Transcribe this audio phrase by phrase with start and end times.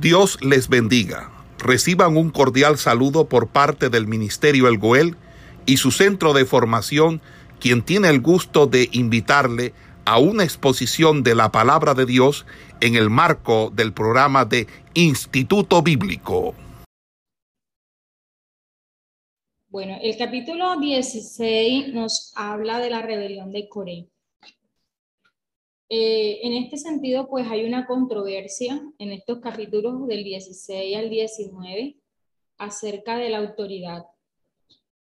[0.00, 1.30] Dios les bendiga.
[1.58, 5.16] Reciban un cordial saludo por parte del Ministerio El Goel
[5.64, 7.22] y su centro de formación,
[7.60, 9.72] quien tiene el gusto de invitarle
[10.04, 12.44] a una exposición de la palabra de Dios
[12.82, 16.54] en el marco del programa de Instituto Bíblico.
[19.68, 24.08] Bueno, el capítulo 16 nos habla de la rebelión de Coré.
[25.88, 31.96] Eh, en este sentido, pues hay una controversia en estos capítulos del 16 al 19
[32.58, 34.06] acerca de la autoridad.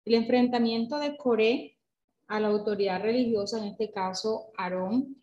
[0.06, 1.76] El enfrentamiento de Coré
[2.28, 5.16] a la autoridad religiosa, en este caso Aarón,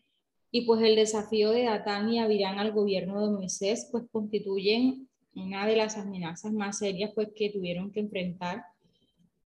[0.51, 5.65] y pues el desafío de Datán y Abirán al gobierno de Moisés, pues constituyen una
[5.65, 8.63] de las amenazas más serias pues que tuvieron que enfrentar,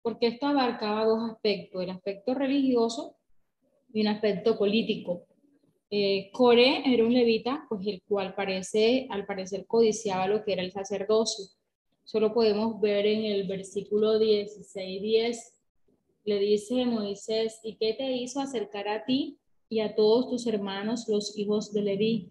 [0.01, 3.15] porque esto abarcaba dos aspectos, el aspecto religioso
[3.93, 5.28] y un aspecto político.
[5.91, 6.31] Eh,
[6.85, 11.45] era un levita, pues el cual parece, al parecer codiciaba lo que era el sacerdocio.
[12.03, 15.53] Solo podemos ver en el versículo 16, 10,
[16.25, 21.07] le dice Moisés, ¿y qué te hizo acercar a ti y a todos tus hermanos,
[21.07, 22.29] los hijos de Leví?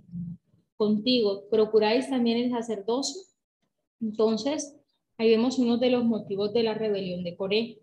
[0.77, 3.23] Contigo, ¿procuráis también el sacerdocio?
[4.01, 4.77] Entonces,
[5.17, 7.81] ahí vemos uno de los motivos de la rebelión de Coré.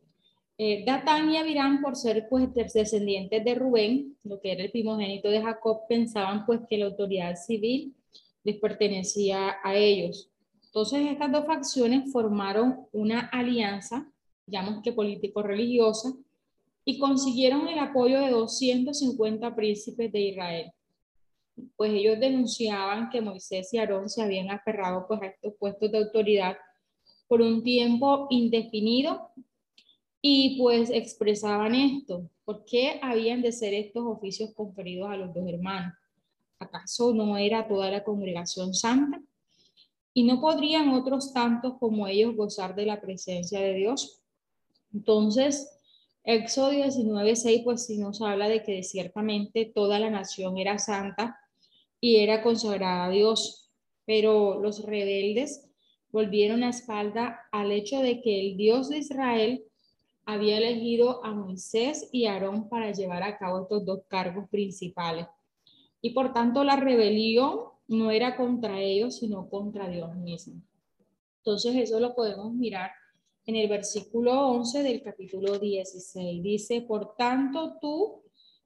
[0.57, 5.29] Eh, Datán y Abirán, por ser pues descendientes de Rubén, lo que era el primogénito
[5.29, 7.93] de Jacob, pensaban pues que la autoridad civil
[8.43, 10.29] les pertenecía a ellos.
[10.67, 14.09] Entonces estas dos facciones formaron una alianza,
[14.45, 16.13] digamos que político-religiosa,
[16.85, 20.71] y consiguieron el apoyo de 250 príncipes de Israel.
[21.75, 25.97] Pues ellos denunciaban que Moisés y Aarón se habían aferrado pues, a estos puestos de
[25.97, 26.55] autoridad
[27.27, 29.31] por un tiempo indefinido
[30.27, 35.47] y pues expresaban esto, ¿por qué habían de ser estos oficios conferidos a los dos
[35.47, 35.93] hermanos?
[36.57, 39.21] ¿Acaso no era toda la congregación santa?
[40.15, 44.23] ¿Y no podrían otros tantos como ellos gozar de la presencia de Dios?
[44.91, 45.69] Entonces,
[46.23, 51.37] Éxodo 19:6 pues sí nos habla de que ciertamente toda la nación era santa
[52.01, 53.69] y era consagrada a Dios,
[54.05, 55.69] pero los rebeldes
[56.09, 59.63] volvieron la espalda al hecho de que el Dios de Israel
[60.25, 65.27] había elegido a Moisés y Aarón para llevar a cabo estos dos cargos principales.
[66.01, 70.61] Y por tanto la rebelión no era contra ellos, sino contra Dios mismo.
[71.37, 72.91] Entonces eso lo podemos mirar
[73.45, 76.41] en el versículo 11 del capítulo 16.
[76.41, 78.23] Dice, por tanto tú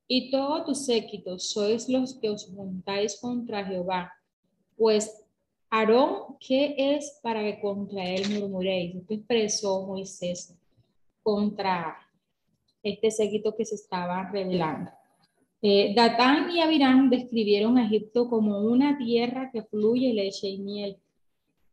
[0.07, 4.13] y todo tu séquito sois los que os juntáis contra Jehová.
[4.77, 5.25] Pues
[5.69, 8.95] Aarón, ¿qué es para que contra él murmuréis?
[8.95, 10.58] Esto expresó Moisés
[11.29, 11.95] contra
[12.81, 14.89] este séquito que se estaba revelando.
[15.61, 20.97] Eh, Datán y Abirán describieron a Egipto como una tierra que fluye leche y miel.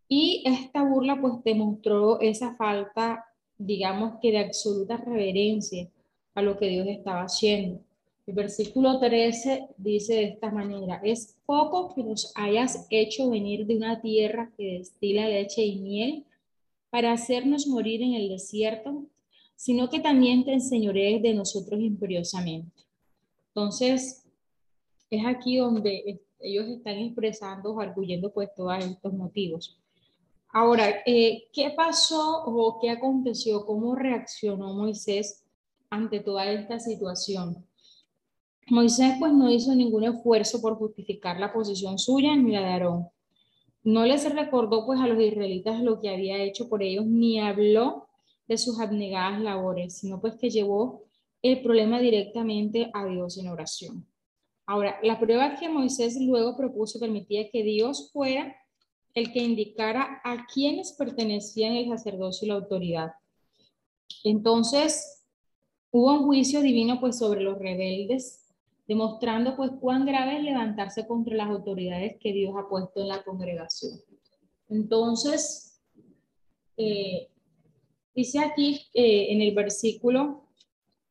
[0.09, 3.25] Y esta burla pues demostró esa falta,
[3.57, 5.89] digamos que de absoluta reverencia
[6.35, 7.81] a lo que Dios estaba haciendo.
[8.27, 13.77] El versículo 13 dice de esta manera, es poco que nos hayas hecho venir de
[13.79, 16.25] una tierra que destila leche y miel
[16.91, 19.07] para hacernos morir en el desierto
[19.57, 22.85] sino que también te enseñorees de nosotros imperiosamente.
[23.49, 24.25] Entonces,
[25.11, 29.81] es aquí donde ellos están expresando o arguyendo pues todos estos motivos.
[30.53, 33.65] Ahora, eh, ¿qué pasó o qué aconteció?
[33.67, 35.45] ¿Cómo reaccionó Moisés
[35.91, 37.67] ante toda esta situación?
[38.69, 43.09] Moisés pues no hizo ningún esfuerzo por justificar la posición suya ni la de Aarón.
[43.85, 48.06] No les recordó pues a los israelitas lo que había hecho por ellos, ni habló
[48.47, 51.05] de sus abnegadas labores, sino pues que llevó
[51.43, 54.07] el problema directamente a Dios en oración.
[54.67, 58.57] Ahora, la prueba que Moisés luego propuso permitía que Dios fuera
[59.15, 63.13] el que indicara a quienes pertenecían el sacerdocio y la autoridad.
[64.25, 65.25] Entonces,
[65.91, 68.45] hubo un juicio divino pues sobre los rebeldes,
[68.87, 73.23] demostrando pues cuán grave es levantarse contra las autoridades que Dios ha puesto en la
[73.23, 74.01] congregación.
[74.69, 75.81] Entonces,
[76.77, 77.29] eh,
[78.17, 80.49] Dice aquí eh, en el versículo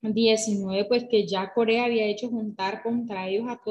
[0.01, 3.61] 19, pues que ya Corea había hecho juntar contra ellos a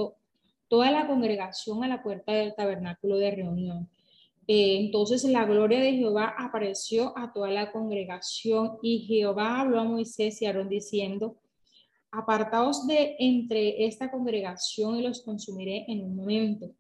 [0.69, 3.91] toda la congregación a la puerta del tabernáculo de reunión.
[4.47, 9.85] Eh, entonces la gloria de Jehová apareció a toda la congregación y Jehová habló a
[9.85, 11.37] Moisés y Aarón diciendo,
[12.13, 16.71] apartaos de entre esta congregación y los consumiré en un momento.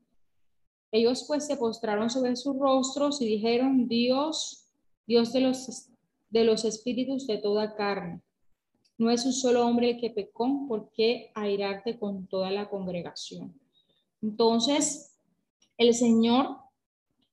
[0.92, 4.68] Ellos pues se postraron sobre sus rostros y dijeron, Dios,
[5.04, 5.90] Dios de los
[6.34, 8.20] de los espíritus de toda carne.
[8.98, 13.54] No es un solo hombre el que pecó, ¿por qué airarte con toda la congregación?
[14.20, 15.16] Entonces,
[15.78, 16.56] el Señor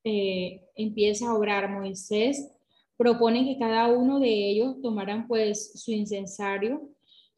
[0.03, 2.51] eh, empieza a obrar Moisés,
[2.95, 6.87] propone que cada uno de ellos tomaran pues su incensario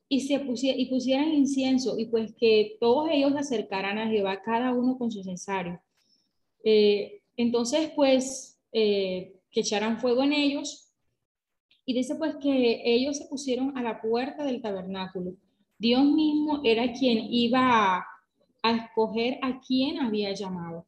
[0.10, 4.74] y, se pusiera, y pusieran incienso y pues que todos ellos acercaran a Jehová, cada
[4.74, 5.80] uno con su incensario.
[6.66, 10.83] Eh, entonces pues eh, que echaran fuego en ellos
[11.86, 15.34] y dice pues que ellos se pusieron a la puerta del tabernáculo.
[15.78, 18.06] Dios mismo era quien iba a,
[18.64, 20.86] escoger a quien había llamado.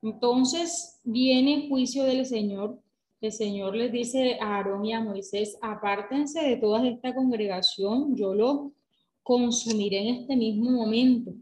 [0.00, 2.80] Entonces viene juicio del Señor.
[3.20, 8.32] El Señor les dice a Aarón y a Moisés, apártense de toda esta congregación, yo
[8.32, 8.72] lo
[9.24, 11.32] consumiré en este mismo momento.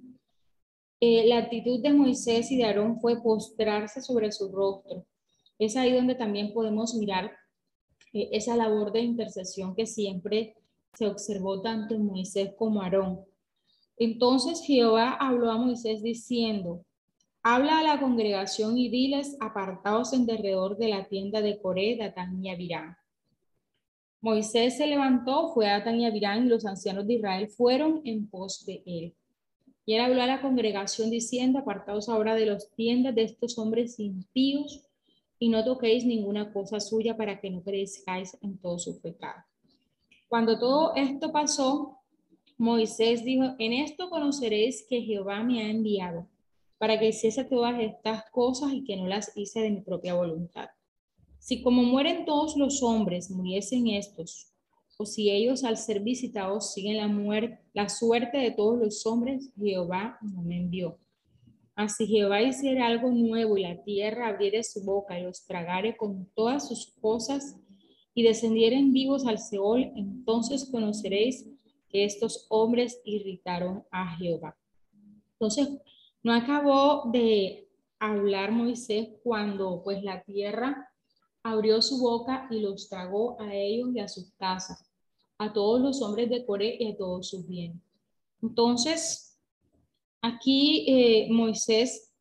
[0.98, 5.04] Eh, la actitud de Moisés y de Aarón fue postrarse sobre su rostro.
[5.58, 7.30] Es ahí donde también podemos mirar
[8.16, 10.56] eh, esa labor de intercesión que siempre
[10.94, 13.20] se observó tanto en Moisés como Aarón.
[13.98, 16.84] Entonces Jehová habló a Moisés diciendo,
[17.42, 22.44] Habla a la congregación y diles, apartados en derredor de la tienda de Coré, Datán
[22.44, 22.96] y Abirán.
[24.20, 28.28] Moisés se levantó, fue a Datán y Abirán, y los ancianos de Israel fueron en
[28.28, 29.14] pos de él.
[29.84, 34.00] Y él habló a la congregación diciendo, apartados ahora de los tiendas de estos hombres
[34.00, 34.82] impíos,
[35.38, 39.42] y no toquéis ninguna cosa suya para que no perezcáis en todo su pecado.
[40.28, 41.98] Cuando todo esto pasó,
[42.58, 46.26] Moisés dijo, en esto conoceréis que Jehová me ha enviado
[46.78, 50.68] para que hiciese todas estas cosas y que no las hice de mi propia voluntad.
[51.38, 54.52] Si como mueren todos los hombres, muriesen estos,
[54.98, 59.50] o si ellos al ser visitados siguen la muerte, la suerte de todos los hombres,
[59.56, 60.98] Jehová no me envió.
[61.76, 66.26] Así Jehová hiciera algo nuevo y la tierra abriere su boca y los tragare con
[66.34, 67.54] todas sus cosas
[68.14, 71.46] y descendieren vivos al Seol, entonces conoceréis
[71.90, 74.56] que estos hombres irritaron a Jehová.
[75.32, 75.68] Entonces,
[76.22, 77.68] no acabó de
[77.98, 80.90] hablar Moisés cuando pues la tierra
[81.42, 84.90] abrió su boca y los tragó a ellos y a sus casas,
[85.36, 87.82] a todos los hombres de Coré y a todos sus bienes.
[88.42, 89.25] Entonces,
[90.22, 92.12] aquí eh, Moisés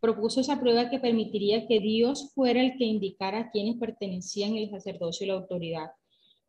[0.00, 4.70] propuso esa prueba que permitiría que Dios fuera el que indicara a quienes pertenecían el
[4.70, 5.90] sacerdocio y la autoridad.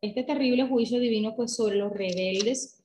[0.02, 2.84] Este terrible juicio divino pues sobre los rebeldes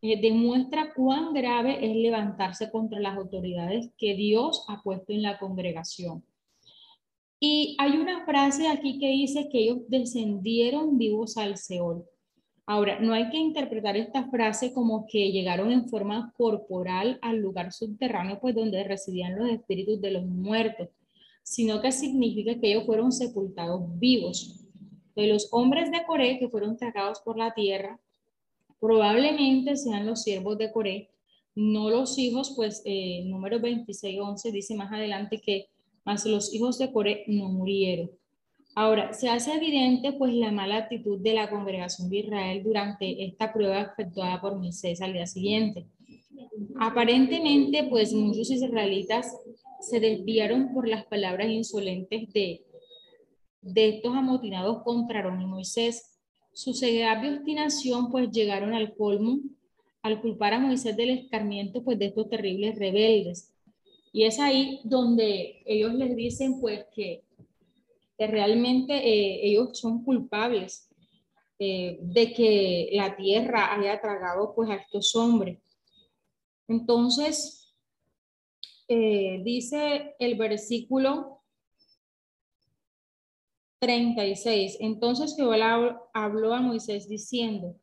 [0.00, 5.38] eh, demuestra cuán grave es levantarse contra las autoridades que Dios ha puesto en la
[5.38, 6.24] congregación.
[7.40, 12.04] Y hay una frase aquí que dice que ellos descendieron vivos al Seol.
[12.64, 17.72] Ahora, no hay que interpretar esta frase como que llegaron en forma corporal al lugar
[17.72, 20.88] subterráneo, pues donde residían los espíritus de los muertos,
[21.42, 24.64] sino que significa que ellos fueron sepultados vivos.
[25.16, 27.98] De los hombres de Coré que fueron tragados por la tierra,
[28.80, 31.10] probablemente sean los siervos de Coré,
[31.54, 35.66] no los hijos, pues eh, número 26, 11 dice más adelante que
[36.04, 38.10] más los hijos de Coré no murieron.
[38.74, 43.52] Ahora, se hace evidente pues la mala actitud de la congregación de Israel durante esta
[43.52, 45.86] prueba efectuada por Moisés al día siguiente.
[46.78, 49.36] Aparentemente, pues muchos israelitas
[49.80, 52.64] se desviaron por las palabras insolentes de,
[53.60, 56.12] de estos amotinados contra Aarón y Moisés
[56.54, 59.40] su ceguedad y obstinación pues llegaron al colmo
[60.02, 63.52] al culpar a Moisés del escarmiento pues de estos terribles rebeldes.
[64.12, 67.22] Y es ahí donde ellos les dicen pues que,
[68.26, 70.88] realmente eh, ellos son culpables
[71.58, 75.58] eh, de que la tierra haya tragado pues a estos hombres.
[76.68, 77.74] Entonces,
[78.88, 81.42] eh, dice el versículo
[83.78, 84.76] 36.
[84.80, 87.76] Entonces Jehová habló a Moisés diciendo,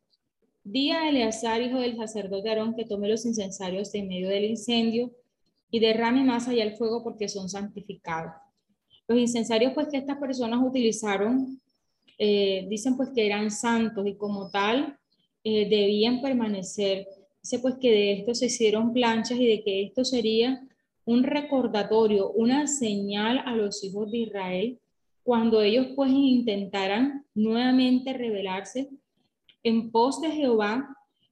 [0.62, 5.10] Di a Eleazar, hijo del sacerdote Aarón, que tome los incensarios de medio del incendio
[5.70, 8.32] y derrame más allá el fuego porque son santificados.
[9.10, 11.60] Los incensarios pues que estas personas utilizaron,
[12.16, 14.96] eh, dicen pues que eran santos y como tal
[15.42, 17.08] eh, debían permanecer.
[17.42, 20.64] Dice pues que de esto se hicieron planchas y de que esto sería
[21.04, 24.78] un recordatorio, una señal a los hijos de Israel
[25.24, 28.90] cuando ellos pues intentaran nuevamente rebelarse
[29.64, 30.88] en pos de Jehová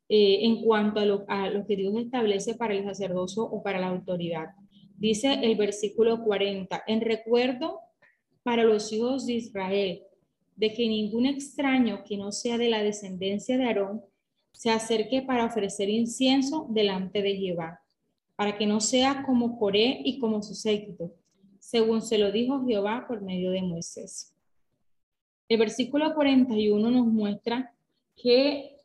[0.08, 3.78] eh, en cuanto a lo, a lo que Dios establece para el sacerdocio o para
[3.78, 4.48] la autoridad.
[4.98, 7.80] Dice el versículo 40, en recuerdo
[8.42, 10.02] para los hijos de Israel,
[10.56, 14.02] de que ningún extraño que no sea de la descendencia de Aarón
[14.50, 17.80] se acerque para ofrecer incienso delante de Jehová,
[18.34, 21.14] para que no sea como Coré y como su séquito,
[21.60, 24.34] según se lo dijo Jehová por medio de Moisés.
[25.48, 27.72] El versículo 41 nos muestra
[28.16, 28.77] que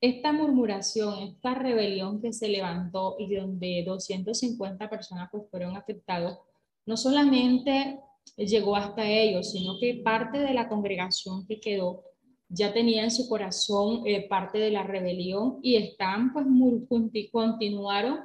[0.00, 6.38] esta murmuración, esta rebelión que se levantó y donde 250 personas pues fueron afectados,
[6.84, 7.98] no solamente
[8.36, 12.02] llegó hasta ellos, sino que parte de la congregación que quedó
[12.48, 16.86] ya tenía en su corazón eh, parte de la rebelión y están pues muy,
[17.32, 18.20] continuaron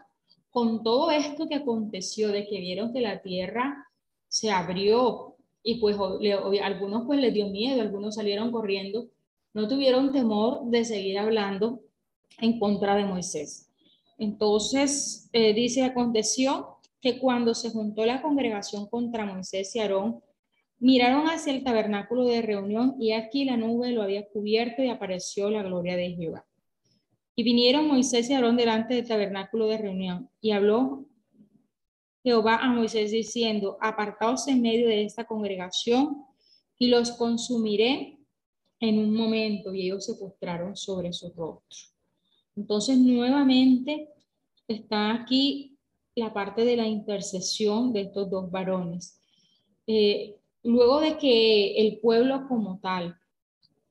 [0.52, 3.88] con todo esto que aconteció, de que vieron que la tierra
[4.28, 5.98] se abrió y pues
[6.62, 9.08] algunos pues les dio miedo, algunos salieron corriendo,
[9.54, 11.82] no tuvieron temor de seguir hablando
[12.40, 13.70] en contra de Moisés.
[14.18, 20.22] Entonces, eh, dice, aconteció que cuando se juntó la congregación contra Moisés y Aarón,
[20.80, 25.50] miraron hacia el tabernáculo de reunión y aquí la nube lo había cubierto y apareció
[25.50, 26.46] la gloria de Jehová.
[27.36, 31.06] Y vinieron Moisés y Aarón delante del tabernáculo de reunión y habló
[32.24, 36.26] Jehová a Moisés diciendo, apartaos en medio de esta congregación
[36.78, 38.20] y los consumiré
[38.82, 39.74] en un momento.
[39.74, 41.96] Y ellos se postraron sobre su rostro.
[42.58, 44.10] Entonces, nuevamente
[44.68, 45.72] está aquí
[46.16, 49.20] la parte de la intercesión de estos dos varones.
[49.88, 53.16] Eh, luego de que el pueblo como tal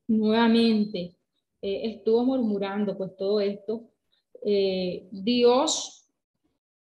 [0.07, 1.17] nuevamente
[1.63, 3.91] eh, estuvo murmurando pues todo esto,
[4.45, 5.97] eh, Dios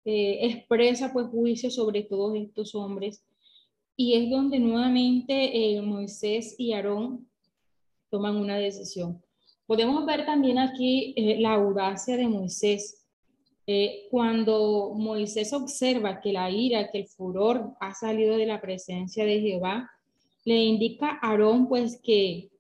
[0.06, 3.24] expresa pues juicio sobre todos estos hombres
[3.96, 7.26] y es donde nuevamente Moisés y Aarón
[8.14, 9.20] toman una decisión.
[9.66, 13.04] Podemos ver también aquí la audacia de Moisés
[13.66, 19.26] eh, cuando Moisés observa que la ira, que el furor ha salido de la presencia
[19.26, 19.90] de Jehová,
[20.46, 22.52] le indica a Aarón pues que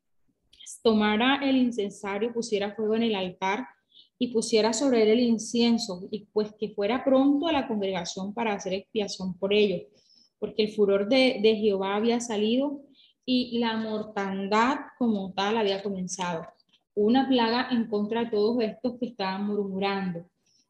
[0.81, 3.67] tomara el incensario, pusiera fuego en el altar
[4.17, 8.53] y pusiera sobre él el incienso y pues que fuera pronto a la congregación para
[8.53, 9.83] hacer expiación por ello,
[10.39, 12.81] porque el furor de, de Jehová había salido
[13.25, 16.45] y la mortandad como tal había comenzado.
[16.95, 20.25] Una plaga en contra de todos estos que estaban murmurando.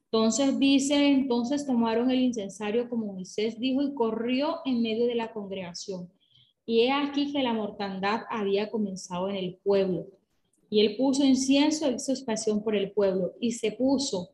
[0.05, 5.33] Entonces dice, entonces tomaron el incensario como Moisés dijo y corrió en medio de la
[5.33, 6.10] congregación.
[6.65, 10.05] Y he aquí que la mortandad había comenzado en el pueblo.
[10.69, 14.29] Y él puso incienso su pasión por el pueblo y se puso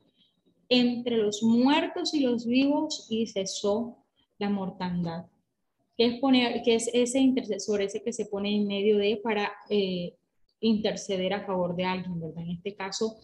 [0.67, 3.97] entre los muertos y los vivos y cesó
[4.37, 5.25] la mortandad.
[5.99, 9.51] ¿Qué es, poner, que es ese intercesor, ese que se pone en medio de para
[9.69, 10.15] eh,
[10.61, 12.45] interceder a favor de alguien, ¿verdad?
[12.45, 13.17] En este caso,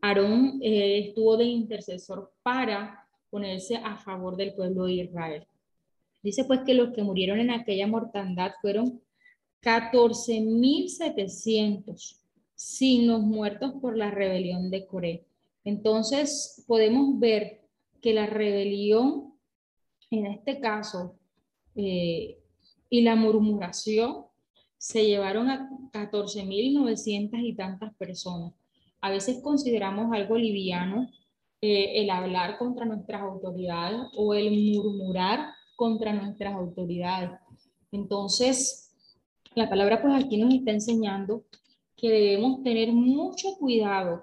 [0.00, 5.48] Aarón eh, estuvo de intercesor para ponerse a favor del pueblo de Israel.
[6.22, 9.02] Dice pues que los que murieron en aquella mortandad fueron
[9.60, 12.20] 14.700,
[12.54, 15.26] sin los muertos por la rebelión de Coré.
[15.64, 17.62] Entonces podemos ver
[18.00, 19.34] que la rebelión,
[20.12, 21.18] en este caso,
[21.76, 22.38] eh,
[22.90, 24.26] y la murmuración
[24.76, 28.52] se llevaron a 14.900 y tantas personas
[29.02, 31.10] a veces consideramos algo liviano
[31.60, 37.30] eh, el hablar contra nuestras autoridades o el murmurar contra nuestras autoridades.
[37.90, 38.94] Entonces,
[39.54, 41.44] la palabra pues aquí nos está enseñando
[41.96, 44.22] que debemos tener mucho cuidado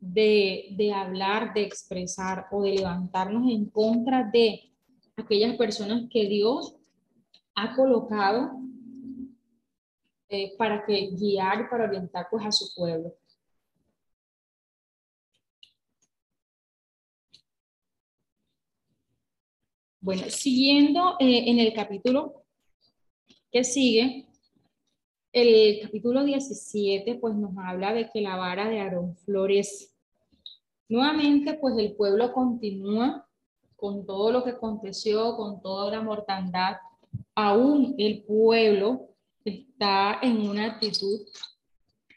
[0.00, 4.72] de, de hablar, de expresar o de levantarnos en contra de
[5.16, 6.75] aquellas personas que Dios
[7.56, 8.60] ha colocado
[10.28, 13.14] eh, para que guiar para orientar pues a su pueblo.
[20.00, 22.44] Bueno, siguiendo eh, en el capítulo
[23.50, 24.28] que sigue,
[25.32, 29.88] el capítulo 17 pues nos habla de que la vara de Aarón florece.
[30.88, 33.26] Nuevamente pues el pueblo continúa
[33.76, 36.76] con todo lo que aconteció, con toda la mortandad.
[37.34, 39.10] Aún el pueblo
[39.44, 41.20] está en una actitud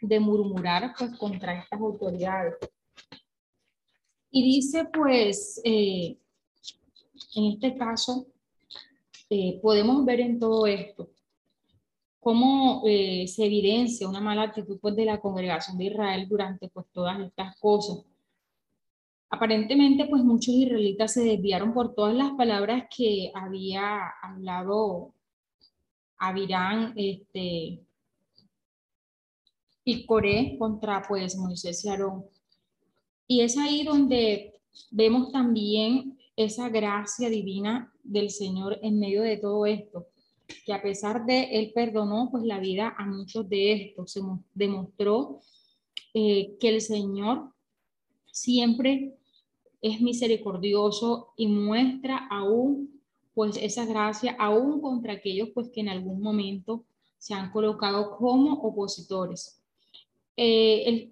[0.01, 2.55] de murmurar pues contra estas autoridades.
[4.31, 6.17] Y dice pues eh,
[7.35, 8.27] en este caso,
[9.29, 11.09] eh, podemos ver en todo esto
[12.19, 16.85] cómo eh, se evidencia una mala actitud pues, de la congregación de Israel durante pues,
[16.91, 17.99] todas estas cosas.
[19.29, 25.13] Aparentemente, pues muchos israelitas se desviaron por todas las palabras que había hablado
[26.17, 27.79] Avirán este,
[29.83, 32.25] y Coré contra pues Moisés y Aarón.
[33.27, 34.59] Y es ahí donde
[34.89, 40.07] vemos también esa gracia divina del Señor en medio de todo esto,
[40.65, 44.21] que a pesar de Él perdonó pues la vida a muchos de estos, se
[44.55, 45.41] demostró
[46.15, 47.53] eh, que el Señor
[48.31, 49.18] siempre
[49.81, 52.99] es misericordioso y muestra aún
[53.33, 56.83] pues esa gracia aún contra aquellos pues que en algún momento
[57.17, 59.61] se han colocado como opositores.
[60.35, 61.11] Eh,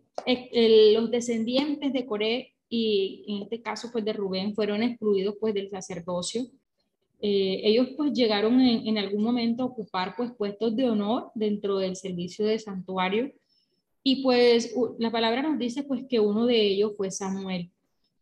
[0.94, 5.70] los descendientes de Coré y en este caso pues de Rubén fueron excluidos pues del
[5.70, 6.42] sacerdocio
[7.20, 11.80] Eh, ellos pues llegaron en, en, algún momento a ocupar pues puestos de honor dentro
[11.80, 13.32] del servicio de santuario
[14.04, 17.72] y pues la palabra nos dice pues que uno de ellos fue Samuel.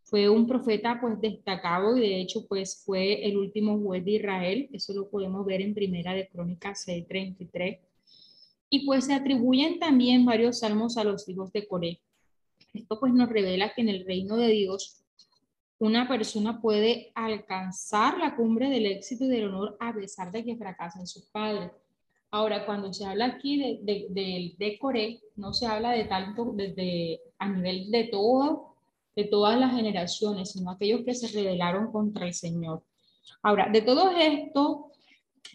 [0.06, 4.70] Fue un profeta pues destacado y de hecho pues fue el último juez de Israel.
[4.72, 7.80] Eso lo podemos ver en Primera de Crónicas 6:33.
[8.70, 12.02] Y pues se atribuyen también varios salmos a los hijos de Coré.
[12.74, 15.06] Esto pues nos revela que en el reino de Dios
[15.78, 20.56] una persona puede alcanzar la cumbre del éxito y del honor a pesar de que
[20.56, 21.72] fracasen sus padres.
[22.32, 27.22] Ahora, cuando se habla aquí de, de, de, Coré, no se habla de tanto desde
[27.38, 28.75] a nivel de todo,
[29.16, 32.84] de todas las generaciones, sino aquellos que se rebelaron contra el Señor.
[33.42, 34.92] Ahora, de todo esto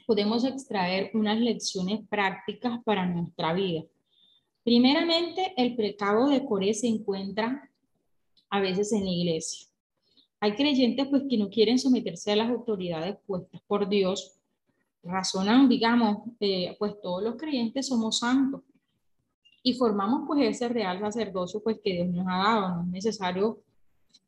[0.07, 3.83] podemos extraer unas lecciones prácticas para nuestra vida.
[4.65, 7.71] Primeramente, el pecado de Coré se encuentra
[8.49, 9.69] a veces en la iglesia.
[10.41, 14.39] Hay creyentes pues que no quieren someterse a las autoridades puestas por Dios.
[15.03, 18.63] Razonan, digamos, eh, pues todos los creyentes somos santos
[19.63, 22.77] y formamos pues ese real sacerdocio pues que Dios nos ha dado.
[22.77, 23.61] No es necesario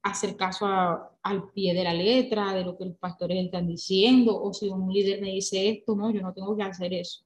[0.03, 4.53] hacer caso al pie de la letra, de lo que los pastores están diciendo, o
[4.53, 7.23] si un líder me dice esto, no, yo no tengo que hacer eso.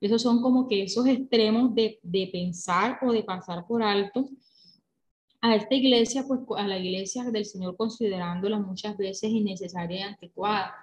[0.00, 4.28] Esos son como que esos extremos de, de pensar o de pasar por alto
[5.40, 10.74] a esta iglesia, pues a la iglesia del Señor considerándola muchas veces innecesaria y anticuada.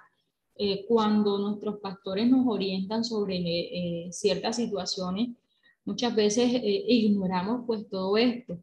[0.56, 5.30] Eh, cuando nuestros pastores nos orientan sobre eh, ciertas situaciones,
[5.84, 8.58] muchas veces ignoramos pues todo esto.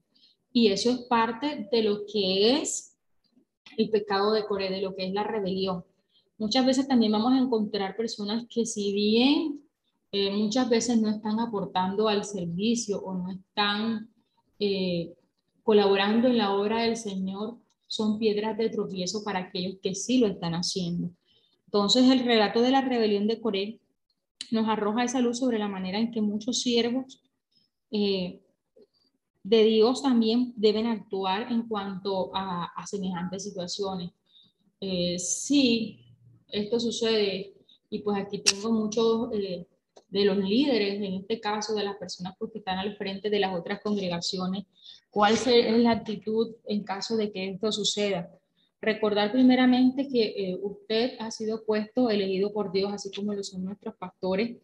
[0.51, 2.97] Y eso es parte de lo que es
[3.77, 5.83] el pecado de Corea, de lo que es la rebelión.
[6.37, 9.61] Muchas veces también vamos a encontrar personas que si bien
[10.33, 14.09] muchas veces no están aportando al servicio o no están
[15.63, 17.57] colaborando en la obra del Señor
[17.87, 21.11] son piedras de tropiezo para aquellos que sí lo están haciendo.
[21.65, 23.79] Entonces el relato de la rebelión de Coré
[24.51, 27.21] nos arroja esa luz sobre la manera en que muchos siervos
[27.91, 28.41] eh,
[29.43, 34.11] de Dios también deben actuar en cuanto a, semejantes situaciones.
[34.79, 35.99] Eh, sí,
[36.49, 37.53] esto sucede,
[37.89, 39.65] y pues aquí tengo muchos eh,
[40.09, 43.39] de los líderes, en este caso de las personas pues, que están al frente de
[43.39, 44.65] las otras congregaciones,
[45.09, 48.29] cuál es la actitud en caso de que esto suceda.
[48.81, 53.65] Recordar primeramente que eh, usted ha sido puesto, elegido por Dios, así como lo son
[53.65, 54.57] nuestros pastores,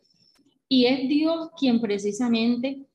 [0.69, 2.85] y es Dios quien precisamente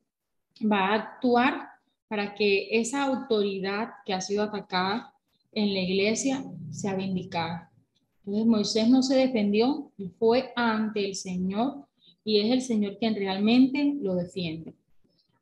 [0.60, 1.68] va a actuar
[2.08, 5.12] para que esa autoridad que ha sido atacada
[5.52, 7.70] en la iglesia sea vindicada.
[8.24, 11.86] Entonces Moisés no se defendió fue ante el Señor
[12.24, 14.74] y es el Señor quien realmente lo defiende.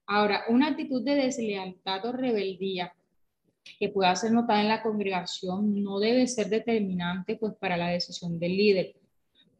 [0.06, 2.92] Ahora, una actitud de deslealtad o rebeldía
[3.78, 8.38] que pueda ser notada en la congregación no debe ser determinante pues para la decisión
[8.38, 8.94] del líder.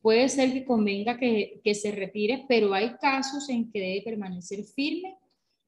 [0.01, 4.65] Puede ser que convenga que, que se retire, pero hay casos en que debe permanecer
[4.65, 5.17] firme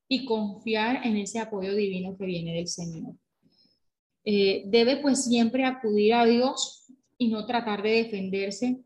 [0.09, 3.15] y confiar en ese apoyo divino que viene del Señor.
[4.25, 8.79] Eh, debe pues siempre acudir a Dios y no tratar de defenderse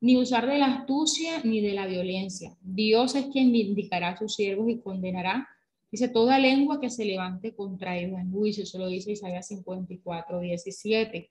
[0.00, 2.56] ni usar de la astucia ni de la violencia.
[2.60, 5.48] Dios es quien vindicará a sus siervos y condenará,
[5.90, 8.64] dice, toda lengua que se levante contra ellos en juicio.
[8.64, 11.30] Eso lo dice Isaías 54, 17.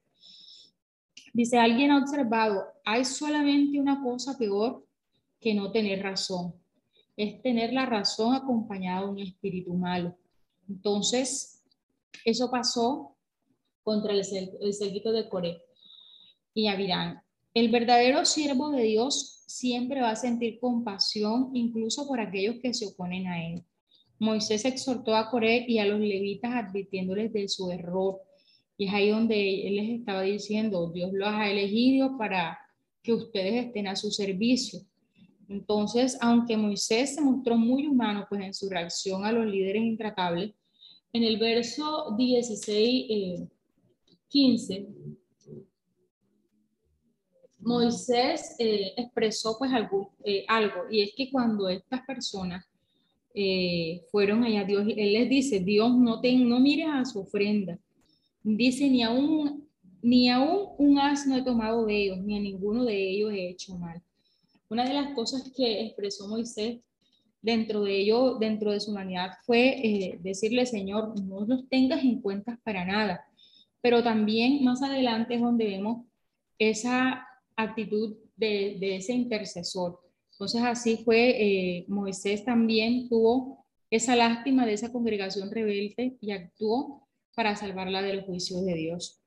[1.33, 4.85] Dice, alguien ha observado, hay solamente una cosa peor
[5.39, 6.53] que no tener razón.
[7.15, 10.15] Es tener la razón acompañada de un espíritu malo.
[10.67, 11.63] Entonces,
[12.25, 13.15] eso pasó
[13.83, 15.61] contra el, el de Coré
[16.53, 17.21] y Abirán.
[17.53, 22.85] El verdadero siervo de Dios siempre va a sentir compasión incluso por aquellos que se
[22.85, 23.63] oponen a él.
[24.19, 28.19] Moisés exhortó a Coré y a los levitas advirtiéndoles de su error.
[28.77, 32.59] Y es ahí donde él les estaba diciendo, Dios los ha elegido para
[33.01, 34.81] que ustedes estén a su servicio.
[35.47, 40.53] Entonces, aunque Moisés se mostró muy humano pues en su reacción a los líderes intratables,
[41.11, 43.41] en el verso 16,
[44.27, 44.87] 15,
[47.59, 49.71] Moisés eh, expresó pues
[50.23, 52.68] eh, algo, y es que cuando estas personas
[53.33, 57.77] eh, fueron allá, Dios, Él les dice, Dios, no, te, no mires a su ofrenda.
[58.43, 59.67] Dice, ni aún,
[60.01, 63.77] ni aún un asno he tomado de ellos, ni a ninguno de ellos he hecho
[63.77, 64.01] mal.
[64.69, 66.79] Una de las cosas que expresó Moisés
[67.41, 72.59] dentro de ello, dentro de su humanidad, fue decirle, Señor, no los tengas en cuenta
[72.63, 73.25] para nada.
[73.81, 76.05] Pero también más adelante es donde vemos
[76.57, 79.99] esa actitud de, ese intercesor.
[80.39, 87.05] Entonces así fue, eh, Moisés también tuvo esa lástima de esa congregación rebelde y actuó
[87.35, 89.21] para salvarla de los juicios de Dios.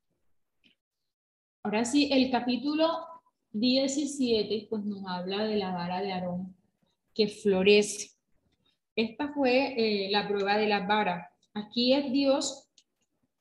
[1.63, 2.89] Ahora sí, el capítulo
[3.51, 6.57] 17 pues nos habla de la vara de Aarón
[7.13, 8.13] que florece.
[8.97, 11.31] Esta fue eh, la prueba de la vara.
[11.53, 12.71] Aquí es Dios,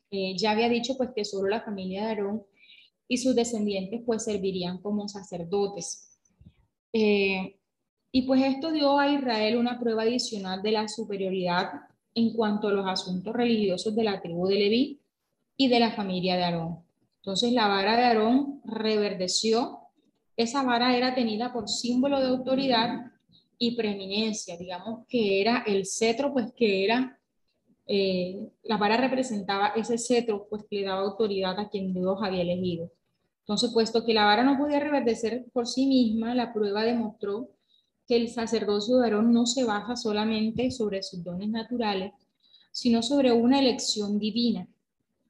[0.10, 2.43] eh, ya había dicho pues que solo la familia de Aarón
[3.07, 6.19] y sus descendientes pues servirían como sacerdotes.
[8.12, 11.71] Y pues esto dio a Israel una prueba adicional de la superioridad
[12.13, 15.00] en cuanto a los asuntos religiosos de la tribu de Leví
[15.56, 16.80] y de la familia de Aarón.
[17.17, 19.80] Entonces la vara de Aarón reverdeció.
[20.36, 23.12] Esa vara era tenida por símbolo de autoridad
[23.58, 27.17] y preeminencia, digamos que era el cetro, pues que era,
[27.86, 32.41] eh, la vara representaba ese cetro, pues que le daba autoridad a quien Dios había
[32.41, 32.91] elegido.
[33.41, 37.50] Entonces, puesto que la vara no podía reverdecer por sí misma, la prueba demostró
[38.12, 42.12] que el sacerdocio de Aarón no se baja solamente sobre sus dones naturales,
[42.69, 44.67] sino sobre una elección divina.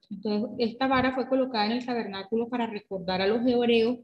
[0.09, 3.99] Entonces, esta vara fue colocada en el tabernáculo para recordar a los hebreos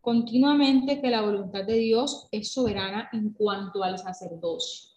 [0.00, 4.90] continuamente que la voluntad de Dios es soberana en cuanto al sacerdocio.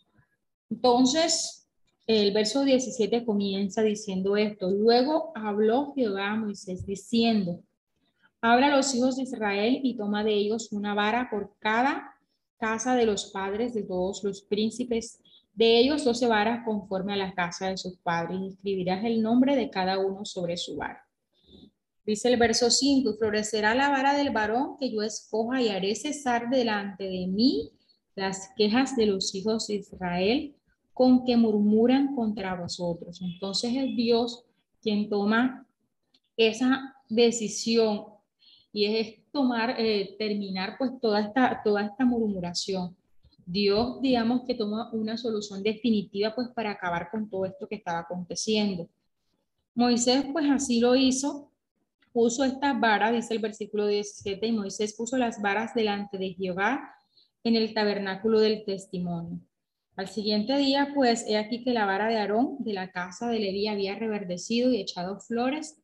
[0.70, 1.68] Entonces,
[2.06, 4.70] el verso 17 comienza diciendo esto.
[4.70, 7.64] Luego habló Jehová a Moisés diciendo,
[8.40, 12.15] habla a los hijos de Israel y toma de ellos una vara por cada
[12.58, 15.20] casa de los padres de todos los príncipes
[15.54, 19.56] de ellos doce varas conforme a la casa de sus padres, y escribirás el nombre
[19.56, 21.06] de cada uno sobre su vara.
[22.06, 26.50] Dice el verso 5, florecerá la vara del varón que yo escoja y haré cesar
[26.50, 27.72] delante de mí
[28.16, 30.56] las quejas de los hijos de Israel
[30.94, 33.22] con que murmuran contra vosotros.
[33.22, 34.44] Entonces es Dios
[34.82, 35.68] quien toma
[36.38, 38.06] esa decisión
[38.72, 39.16] y es
[39.78, 42.96] eh, terminar pues toda esta, toda esta murmuración.
[43.46, 48.00] Dios, digamos que toma una solución definitiva pues para acabar con todo esto que estaba
[48.00, 48.88] aconteciendo.
[49.76, 51.52] Moisés pues así lo hizo,
[52.12, 56.96] puso estas varas, dice el versículo 17, y Moisés puso las varas delante de Jehová
[57.44, 59.40] en el tabernáculo del testimonio.
[59.96, 63.40] Al siguiente día, pues, he aquí que la vara de Aarón de la casa de
[63.40, 65.82] Leví había reverdecido y echado flores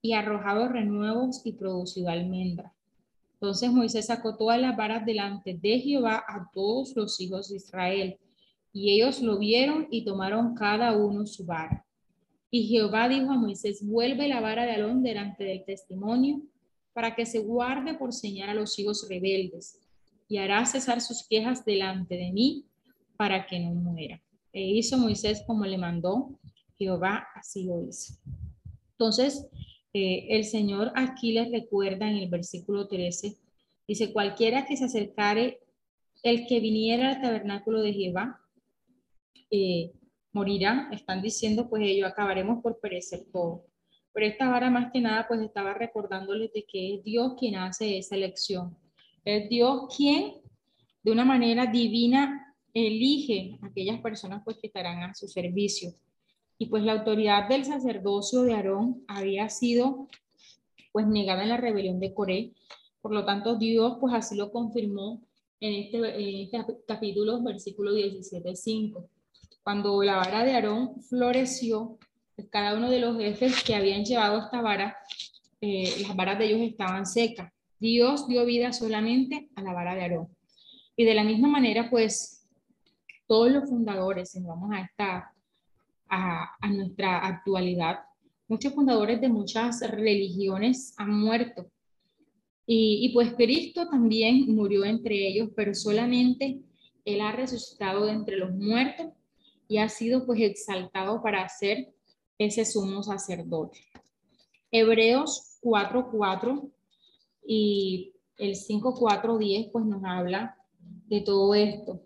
[0.00, 2.72] y arrojado renuevos y producido almendra.
[3.40, 8.18] Entonces Moisés sacó todas las varas delante de Jehová a todos los hijos de Israel,
[8.70, 11.86] y ellos lo vieron y tomaron cada uno su vara.
[12.50, 16.42] Y Jehová dijo a Moisés, vuelve la vara de Alón delante del testimonio,
[16.92, 19.80] para que se guarde por señal a los hijos rebeldes,
[20.28, 22.66] y hará cesar sus quejas delante de mí,
[23.16, 24.22] para que no muera.
[24.52, 26.38] E hizo Moisés como le mandó
[26.76, 28.14] Jehová, así lo hizo.
[28.92, 29.48] Entonces,
[29.92, 33.36] eh, el Señor aquí les recuerda en el versículo 13,
[33.88, 35.60] dice, cualquiera que se acercare,
[36.22, 38.40] el que viniera al tabernáculo de Jehová,
[39.50, 39.92] eh,
[40.32, 40.88] morirá.
[40.92, 43.64] Están diciendo, pues ellos acabaremos por perecer todo.
[44.12, 47.98] Pero esta vara más que nada, pues estaba recordándoles de que es Dios quien hace
[47.98, 48.76] esa elección.
[49.24, 50.34] Es Dios quien,
[51.02, 55.92] de una manera divina, elige aquellas personas pues que estarán a su servicio
[56.60, 60.08] y pues la autoridad del sacerdocio de Aarón había sido
[60.92, 62.52] pues negada en la rebelión de Coré.
[63.00, 65.22] Por lo tanto, Dios pues así lo confirmó
[65.58, 69.08] en este, en este capítulo, versículo 17.5.
[69.62, 71.98] Cuando la vara de Aarón floreció,
[72.36, 74.98] pues cada uno de los jefes que habían llevado esta vara,
[75.62, 77.50] eh, las varas de ellos estaban secas.
[77.78, 80.28] Dios dio vida solamente a la vara de Aarón.
[80.94, 82.46] Y de la misma manera, pues,
[83.26, 85.32] todos los fundadores, si vamos a esta
[86.10, 88.00] a, nuestra actualidad.
[88.48, 91.70] Muchos fundadores de muchas religiones han muerto.
[92.66, 96.60] Y, pues Cristo también murió entre ellos, pero solamente
[97.04, 99.08] Él ha resucitado de entre los muertos
[99.68, 101.92] y ha sido pues exaltado para ser
[102.38, 103.78] ese sumo sacerdote.
[104.70, 106.70] Hebreos 4.4
[107.44, 110.56] y el 5.4.10 pues nos habla
[111.08, 112.00] de todo esto.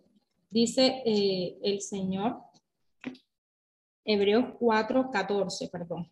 [0.51, 2.39] Dice eh, el Señor,
[4.05, 6.11] Hebreos 4, 14, perdón.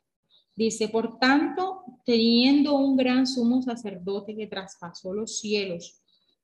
[0.55, 6.03] Dice, por tanto, teniendo un gran sumo sacerdote que traspasó los cielos,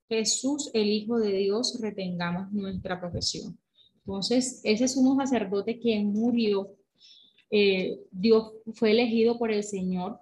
[0.09, 3.59] Jesús, el Hijo de Dios, retengamos nuestra profesión.
[3.99, 6.75] Entonces, ese sumo sacerdote que murió,
[7.51, 10.21] eh, Dios fue elegido por el Señor.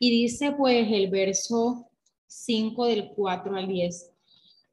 [0.00, 1.88] Y dice pues el verso
[2.26, 4.12] 5 del 4 al 10.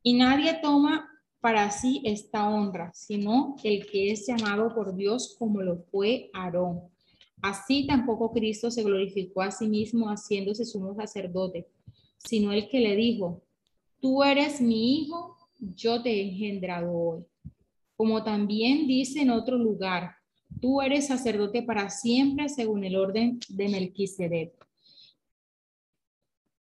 [0.01, 1.09] Y nadie toma
[1.43, 6.83] para sí esta honra, sino el que es llamado por Dios como lo fue Aarón.
[7.41, 11.67] Así tampoco Cristo se glorificó a sí mismo haciéndose sumo sacerdote,
[12.17, 13.43] sino el que le dijo,
[13.99, 17.25] tú eres mi hijo, yo te he engendrado hoy.
[17.97, 20.15] Como también dice en otro lugar,
[20.61, 24.53] tú eres sacerdote para siempre según el orden de Melquisedec.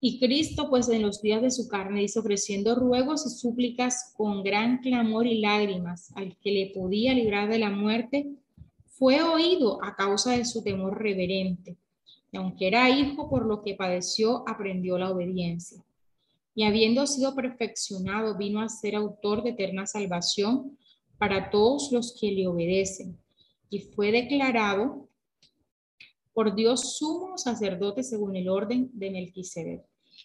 [0.00, 4.42] Y Cristo, pues en los días de su carne, dice, ofreciendo ruegos y súplicas con
[4.42, 8.28] gran clamor y lágrimas al que le podía librar de la muerte,
[8.87, 11.76] fue oído a causa de su temor reverente.
[12.30, 15.82] Y aunque era hijo, por lo que padeció, aprendió la obediencia.
[16.54, 20.78] Y habiendo sido perfeccionado, vino a ser autor de eterna salvación
[21.18, 23.18] para todos los que le obedecen.
[23.70, 25.06] Y fue declarado
[26.37, 29.83] por Dios sumo sacerdote según el orden de Melquisedec.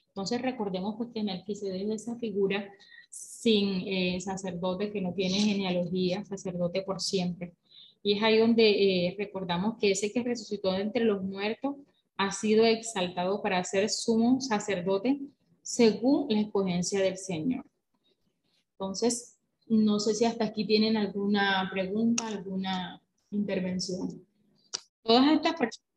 [0.09, 2.69] Entonces recordemos pues que Melquisedec es esa figura
[3.09, 7.53] sin eh, sacerdote que no tiene genealogía, sacerdote por siempre.
[8.03, 11.77] Y es ahí donde eh, recordamos que ese que resucitó entre los muertos
[12.17, 15.17] ha sido exaltado para ser sumo sacerdote
[15.61, 17.65] según la escogencia del Señor.
[18.73, 24.27] Entonces, no sé si hasta aquí tienen alguna pregunta, alguna intervención.
[25.03, 25.90] Todas estas personas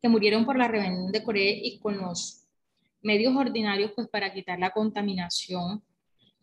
[0.00, 2.46] que murieron por la rebelión de Corea y con los
[3.02, 5.82] medios ordinarios, pues para quitar la contaminación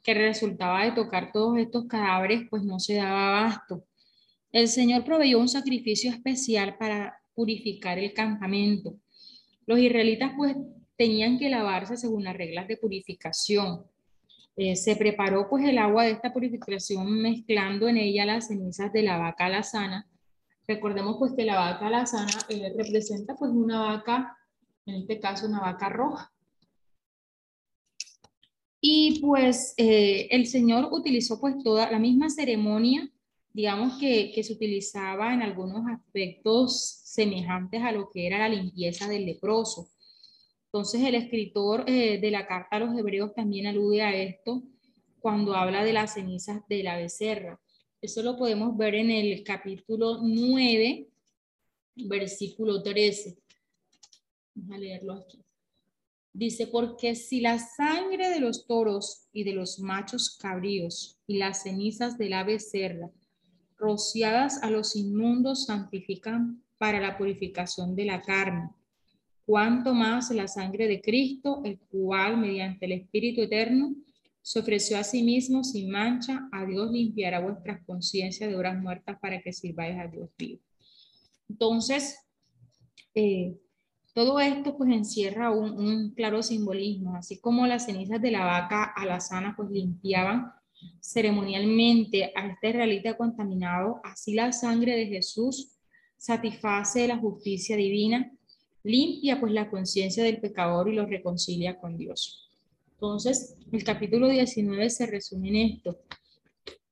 [0.02, 3.86] que resultaba de tocar todos estos cadáveres, pues no se daba abasto.
[4.52, 8.96] El Señor proveyó un sacrificio especial para purificar el campamento.
[9.66, 10.56] Los israelitas pues
[10.98, 13.86] tenían que lavarse según las reglas de purificación.
[14.56, 19.02] Eh, se preparó pues el agua de esta purificación mezclando en ella las cenizas de
[19.02, 20.08] la vaca alazana
[20.68, 24.38] Recordemos pues que la vaca alazana eh, representa pues una vaca,
[24.86, 26.32] en este caso una vaca roja.
[28.80, 33.10] Y pues eh, el Señor utilizó pues toda la misma ceremonia,
[33.54, 39.08] digamos que, que, se utilizaba en algunos aspectos semejantes a lo que era la limpieza
[39.08, 39.90] del leproso.
[40.74, 44.64] Entonces el escritor eh, de la carta a los hebreos también alude a esto
[45.20, 47.62] cuando habla de las cenizas de la becerra.
[48.04, 51.08] Eso lo podemos ver en el capítulo 9,
[51.96, 53.38] versículo 13.
[54.56, 55.40] Vamos a leerlo aquí.
[56.34, 61.64] Dice, porque si la sangre de los toros y de los machos cabríos y las
[61.64, 63.10] cenizas del ave cerda,
[63.78, 68.70] rociadas a los inmundos, santifican para la purificación de la carne,
[69.46, 73.96] cuanto más la sangre de Cristo, el cual mediante el Espíritu Eterno
[74.44, 79.18] se ofreció a sí mismo sin mancha, a Dios limpiará vuestras conciencias de obras muertas
[79.20, 80.62] para que sirváis a Dios vivo.
[81.50, 82.20] Entonces,
[83.16, 83.56] eh,
[84.14, 89.56] todo esto pues encierra un, claro simbolismo, así como las cenizas de la vaca alazana
[89.56, 90.52] pues limpiaban
[91.00, 95.78] ceremonialmente a este israelita contaminado, así la sangre de Jesús
[96.18, 98.30] satisface la justicia divina,
[98.84, 102.43] limpia pues la conciencia del pecador y lo reconcilia con Dios.
[102.94, 105.98] Entonces, el capítulo 19 se resume en esto.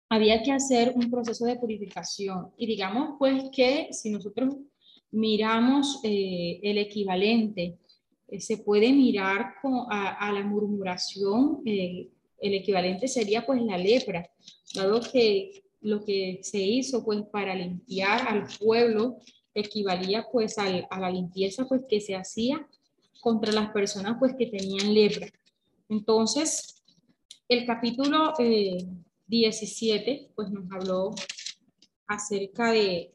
[0.09, 4.55] Había que hacer un proceso de purificación y digamos pues que si nosotros
[5.11, 7.77] miramos eh, el equivalente,
[8.27, 9.55] eh, se puede mirar
[9.89, 12.09] a, la murmuración, eh,
[12.39, 14.29] el equivalente sería pues la lepra,
[14.73, 19.17] dado que lo que se hizo pues para limpiar al pueblo
[19.53, 22.65] equivalía pues a la limpieza pues que se hacía
[23.19, 25.27] contra las personas pues que tenían lepra.
[25.91, 26.85] Entonces,
[27.49, 28.31] el capítulo
[29.27, 31.11] 17, eh, pues nos habló
[32.07, 33.13] acerca de,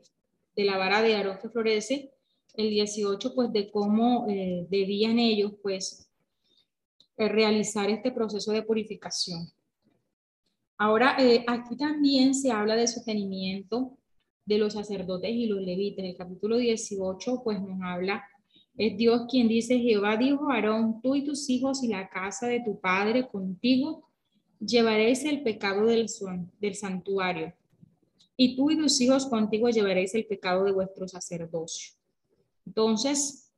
[0.57, 2.13] la vara de Aarón que florece,
[2.53, 6.11] el 18, pues de cómo eh, debían ellos, pues,
[7.17, 9.49] eh, realizar este proceso de purificación.
[10.77, 13.97] Ahora, aquí también se habla de sostenimiento
[14.45, 16.05] de los sacerdotes y los levitas.
[16.05, 18.23] El capítulo 18, pues nos habla
[18.79, 22.47] es Dios quien dice, Jehová dijo a Aarón, tú y tus hijos y la casa
[22.47, 24.09] de tu padre contigo
[24.61, 26.07] llevaréis el pecado del,
[26.61, 27.55] del santuario.
[28.37, 31.95] Y tú y tus hijos contigo llevaréis el pecado de vuestro sacerdocio.
[32.67, 33.51] Entonces,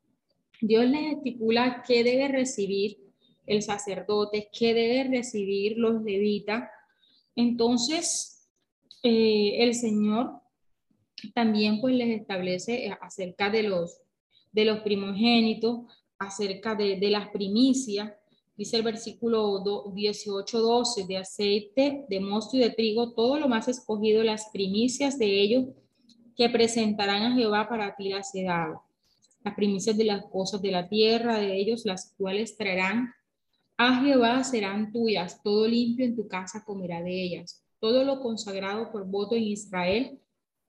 [0.60, 2.98] Dios les estipula qué debe recibir
[3.46, 6.68] el sacerdote, qué debe recibir los levitas.
[7.34, 8.48] Entonces,
[9.02, 10.40] eh, el Señor
[11.34, 14.00] también pues les establece acerca de los
[14.52, 15.80] de los primogénitos,
[16.18, 18.12] acerca de, las primicias.
[18.56, 24.24] Dice el versículo 18-12, de aceite, de mosto y de trigo, todo lo más escogido,
[24.24, 25.66] las primicias de ellos
[26.36, 28.80] que presentarán a Jehová para ti la sedada.
[29.44, 33.14] Las primicias de las cosas de la tierra de ellos, las cuales traerán
[33.80, 37.64] a Jehová serán tuyas, todo limpio en tu casa comerá de ellas.
[37.78, 40.18] Todo lo consagrado por voto en Israel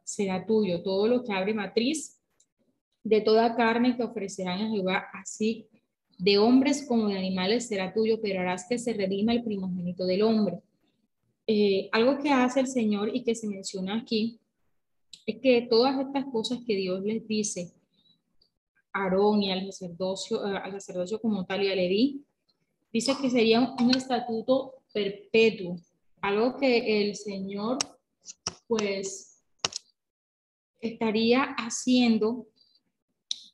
[0.04, 0.84] será tuyo.
[0.84, 2.19] Todo lo que abre matriz
[3.10, 5.68] de toda carne que ofrecerán a Jehová, así
[6.20, 10.22] de hombres como de animales será tuyo, pero harás que se redima el primogénito del
[10.22, 10.60] hombre.
[11.48, 14.40] Eh, algo que hace el Señor y que se menciona aquí
[15.26, 17.74] es que todas estas cosas que Dios les dice
[18.94, 22.24] Aarón y al sacerdocio, eh, al sacerdocio como tal y a Leví,
[22.94, 25.78] dice que sería un estatuto perpetuo,
[26.22, 27.80] algo que el Señor
[28.68, 29.42] pues
[30.80, 32.46] estaría haciendo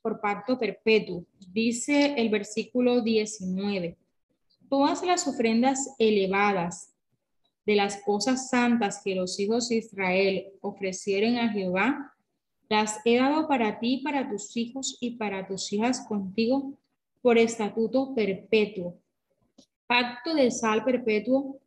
[0.06, 1.24] por pacto perpetuo.
[1.52, 3.96] Dice el versículo 19,
[4.68, 6.94] todas las ofrendas elevadas
[7.64, 12.14] de las cosas santas que los hijos de Israel ofrecieron a Jehová,
[12.68, 16.78] las he dado para ti, para tus hijos y para tus hijas contigo
[17.20, 19.00] por estatuto perpetuo.
[19.88, 21.58] Pacto de sal perpetuo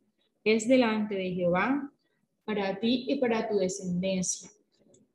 [0.46, 1.92] es delante de Jehová
[2.46, 4.50] para ti y para tu descendencia.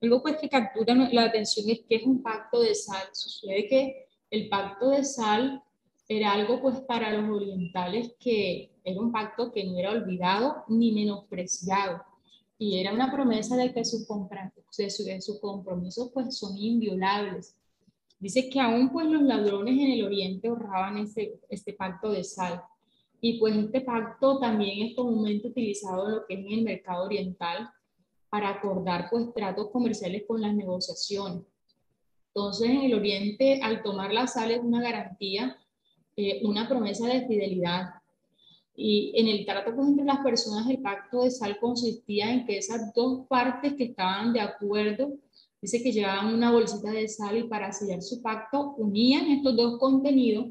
[0.04, 3.08] Algo pues que captura la atención es que es un pacto de sal.
[3.12, 5.62] Sucede que el pacto de sal
[6.06, 10.92] era algo pues para los orientales que era un pacto que no era olvidado ni
[10.92, 12.02] menospreciado
[12.58, 14.06] y era una promesa de que sus,
[15.20, 17.56] sus compromisos pues son inviolables.
[18.18, 22.62] Dice que aún pues los ladrones en el oriente ahorraban este, este pacto de sal
[23.22, 27.06] y pues este pacto también es comúnmente utilizado en lo que es en el mercado
[27.06, 27.70] oriental
[28.34, 31.44] para acordar pues tratos comerciales con las negociaciones.
[32.34, 35.56] Entonces en el oriente al tomar la sal es una garantía,
[36.16, 37.90] eh, una promesa de fidelidad
[38.74, 42.58] y en el trato pues, entre las personas, el pacto de sal consistía en que
[42.58, 45.12] esas dos partes que estaban de acuerdo,
[45.62, 49.78] dice que llevaban una bolsita de sal y para sellar su pacto unían estos dos
[49.78, 50.46] contenidos.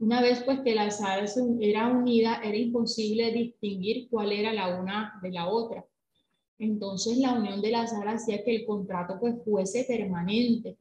[0.00, 1.26] Una vez pues que la sal
[1.60, 5.84] era unida, era imposible distinguir cuál era la una de la otra.
[6.64, 10.76] Entonces la unión de la sal hacía que el contrato pues fuese permanente.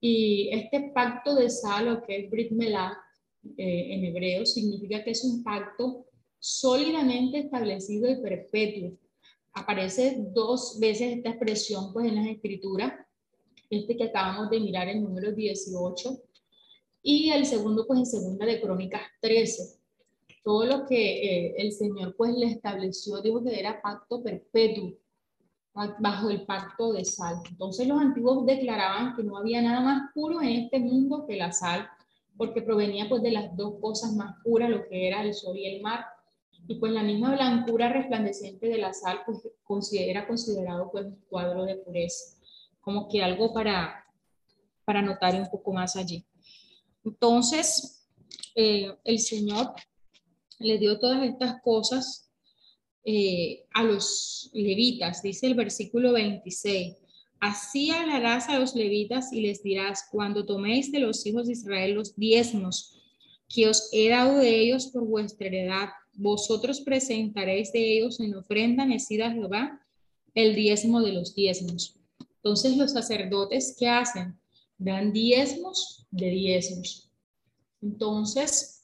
[0.00, 2.96] Y este pacto de sal, o que es Brit Melah,
[3.56, 6.06] eh, en hebreo significa que es un pacto
[6.38, 8.92] sólidamente establecido y perpetuo.
[9.52, 12.92] Aparece dos veces esta expresión pues, en las escrituras,
[13.70, 16.18] este que acabamos de mirar en número 18,
[17.02, 19.73] y el segundo pues en segunda de Crónicas 13.
[20.44, 24.92] Todo lo que eh, el Señor pues le estableció, dijo que era pacto perpetuo,
[25.98, 27.36] bajo el pacto de sal.
[27.50, 31.50] Entonces los antiguos declaraban que no había nada más puro en este mundo que la
[31.50, 31.88] sal
[32.36, 35.66] porque provenía pues de las dos cosas más puras, lo que era el sol y
[35.66, 36.04] el mar.
[36.66, 41.64] Y pues la misma blancura resplandeciente de la sal pues considera considerado pues un cuadro
[41.64, 42.36] de pureza,
[42.80, 44.04] como que algo para,
[44.84, 46.24] para notar un poco más allí.
[47.04, 48.08] Entonces,
[48.54, 49.72] eh, el Señor
[50.58, 52.30] le dio todas estas cosas
[53.04, 56.96] eh, a los levitas, dice el versículo 26.
[57.40, 61.94] Así hablarás a los levitas y les dirás, cuando toméis de los hijos de Israel
[61.94, 62.98] los diezmos
[63.48, 68.86] que os he dado de ellos por vuestra heredad, vosotros presentaréis de ellos en ofrenda
[68.86, 69.80] mecida a Jehová
[70.34, 71.96] el diezmo de los diezmos.
[72.36, 74.38] Entonces los sacerdotes, ¿qué hacen?
[74.78, 77.10] Dan diezmos de diezmos.
[77.82, 78.83] Entonces,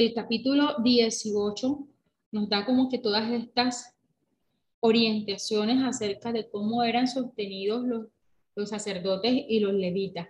[0.00, 1.86] el capítulo 18
[2.32, 3.94] nos da como que todas estas
[4.80, 8.06] orientaciones acerca de cómo eran sostenidos los,
[8.70, 10.26] sacerdotes y los levitas.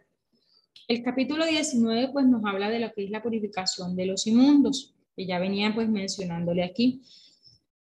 [0.88, 4.92] El capítulo 19 pues nos habla de lo que es la purificación de los inmundos,
[5.14, 7.02] que ya venía pues mencionándole aquí.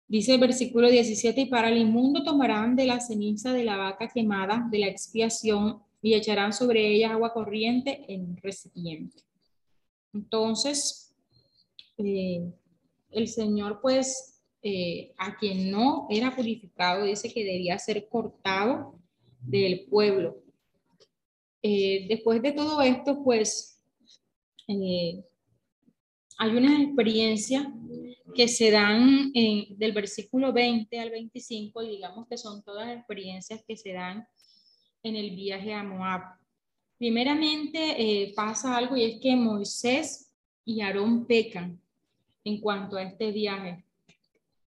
[0.07, 4.09] Dice el versículo 17, y para el inmundo tomarán de la ceniza de la vaca
[4.09, 9.23] quemada de la expiación y echarán sobre ella agua corriente en un recipiente.
[10.13, 11.12] Entonces,
[12.05, 12.53] eh,
[13.11, 18.99] el Señor pues eh, a quien no era purificado, dice que debía ser cortado
[19.41, 20.43] del pueblo.
[21.63, 23.81] Eh, después de todo esto, pues
[24.69, 27.73] hay una experiencia
[28.35, 33.77] que se dan en, del versículo 20 al 25, digamos que son todas experiencias que
[33.77, 34.27] se dan
[35.03, 36.23] en el viaje a Moab.
[36.97, 40.33] Primeramente pasa algo y es que Moisés
[40.65, 41.82] y Aarón pecan
[42.45, 43.85] en cuanto a este viaje.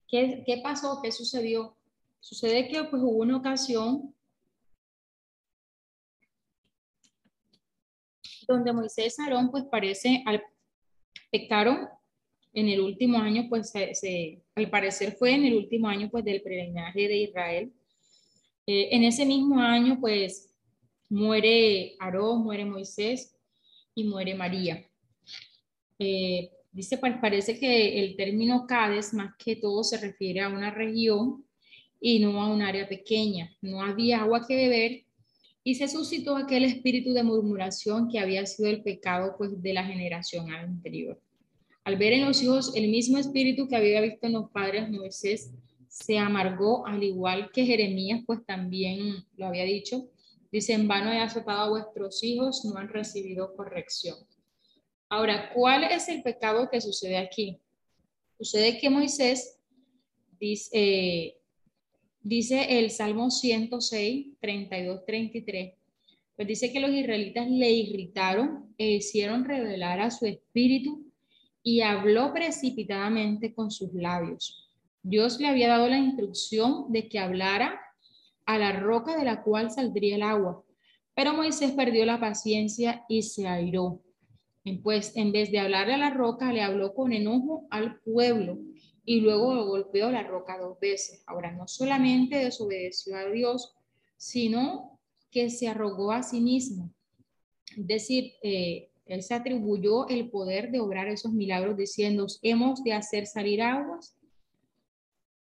[0.09, 1.01] ¿Qué, pasó?
[1.03, 1.77] ¿Qué sucedió?
[2.21, 4.15] Sucede que pues, hubo una ocasión
[8.47, 10.43] donde Moisés y Aarón pues parece, al,
[11.31, 11.87] pecaron
[12.55, 13.73] en el último año, pues
[14.55, 17.73] al parecer fue en el último año pues del peregrinaje de Israel.
[18.67, 20.55] Eh, en ese mismo año pues
[21.11, 23.37] muere Aarón, muere Moisés
[23.95, 24.83] y muere María.
[25.99, 30.71] Eh, Dice, pues parece que el término Cades más que todo se refiere a una
[30.71, 31.45] región
[32.01, 33.51] y no a un área pequeña.
[33.61, 35.05] No había agua que beber
[35.65, 39.85] y se suscitó aquel espíritu de murmuración que había sido el pecado pues, de la
[39.85, 41.21] generación anterior.
[41.83, 45.51] Al ver en los hijos el mismo espíritu que había visto en los padres Moisés,
[45.89, 50.09] se amargó al igual que Jeremías, pues también lo había dicho,
[50.53, 54.17] Dice, en vano he azotado a vuestros hijos, no han recibido corrección.
[55.09, 57.59] Ahora, ¿cuál es el pecado que sucede aquí?
[58.37, 59.59] Sucede que Moisés
[60.39, 61.39] dice, eh,
[62.21, 65.75] dice el Salmo 106, 32, 33,
[66.37, 71.11] pues dice que los israelitas le irritaron e hicieron revelar a su espíritu
[71.63, 74.71] y habló precipitadamente con sus labios.
[75.03, 77.81] Dios le había dado la instrucción de que hablara
[78.47, 80.63] a la roca de la cual saldría el agua,
[81.15, 84.01] pero Moisés perdió la paciencia y se airó.
[84.83, 88.59] Pues en vez de hablarle a la roca, le habló con enojo al pueblo
[89.05, 91.23] y luego golpeó la roca dos veces.
[91.27, 93.75] Ahora, no solamente desobedeció a Dios,
[94.17, 95.01] sino
[95.31, 96.93] que se arrogó a sí mismo.
[97.77, 102.93] Es decir, eh, él se atribuyó el poder de obrar esos milagros diciendo, hemos de
[102.93, 104.15] hacer salir aguas.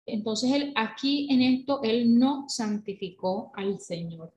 [0.06, 4.34] Entonces, aquí en esto, él no santificó al Señor.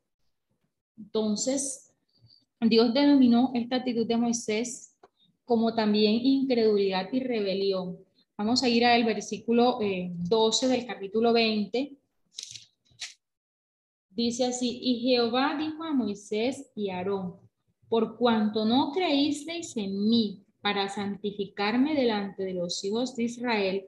[0.98, 1.85] Entonces,
[2.62, 4.96] Dios denominó esta actitud de Moisés
[5.44, 7.98] como también incredulidad y rebelión.
[8.38, 11.96] Vamos a ir al versículo 12 eh, del capítulo 20.
[14.10, 17.36] Dice así, y Jehová dijo a Moisés y a Aarón,
[17.88, 23.86] por cuanto no creísteis en mí para santificarme delante de los hijos de Israel,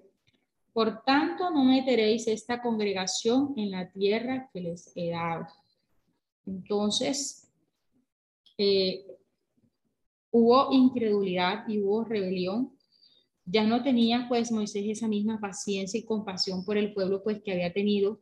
[0.74, 5.48] por tanto no meteréis esta congregación en la tierra que les he dado.
[6.46, 7.47] Entonces,
[8.58, 9.06] eh,
[10.32, 12.78] hubo incredulidad y hubo rebelión
[13.50, 17.54] ya no tenía pues Moisés esa misma paciencia y compasión por el pueblo pues que
[17.54, 18.20] había tenido.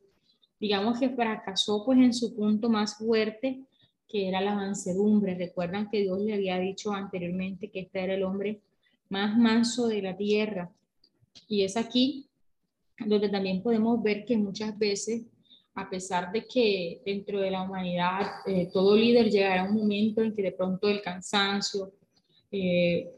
[0.60, 3.64] Digamos que fracasó pues en su punto más fuerte
[4.08, 5.36] que era la mansedumbre.
[5.36, 8.62] Recuerdan que Dios le había dicho anteriormente que este era el hombre
[9.10, 10.72] más manso de la tierra.
[11.48, 12.28] Y es aquí
[13.00, 15.24] donde también podemos ver que muchas veces,
[15.76, 20.22] a pesar de que dentro de la humanidad eh, todo líder llegará a un momento
[20.22, 21.92] en que de pronto el cansancio,
[22.50, 23.12] eh,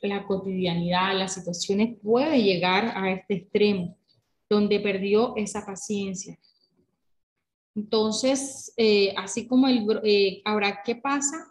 [0.00, 3.96] la cotidianidad, las situaciones, puede llegar a este extremo,
[4.48, 6.38] donde perdió esa paciencia.
[7.74, 11.48] Entonces, eh, así como el, ahora, ¿qué pasa?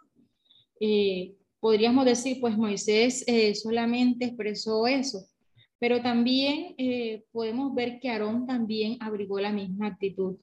[1.60, 3.26] Podríamos decir, pues Moisés
[3.62, 5.26] solamente expresó eso,
[5.82, 6.76] pero también
[7.32, 10.38] podemos ver que Aarón también abrigó la misma actitud,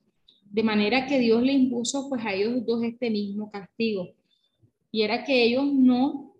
[0.50, 4.08] de manera que Dios le impuso pues a ellos dos este mismo castigo,
[4.90, 6.34] y era que ellos no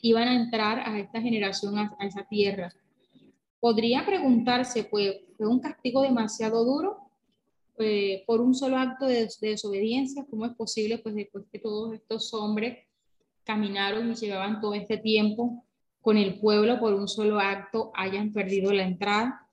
[0.00, 2.72] iban a entrar a esta generación, a, esa tierra.
[3.60, 6.96] Podría preguntarse, pues, ¿fue un castigo demasiado duro
[7.78, 10.24] eh, por un solo acto de, desobediencia?
[10.30, 12.86] ¿Cómo es posible, pues, después que todos estos hombres
[13.44, 15.63] caminaron y llevaban todo este tiempo
[16.04, 19.48] con el pueblo por un solo acto, hayan perdido la entrada?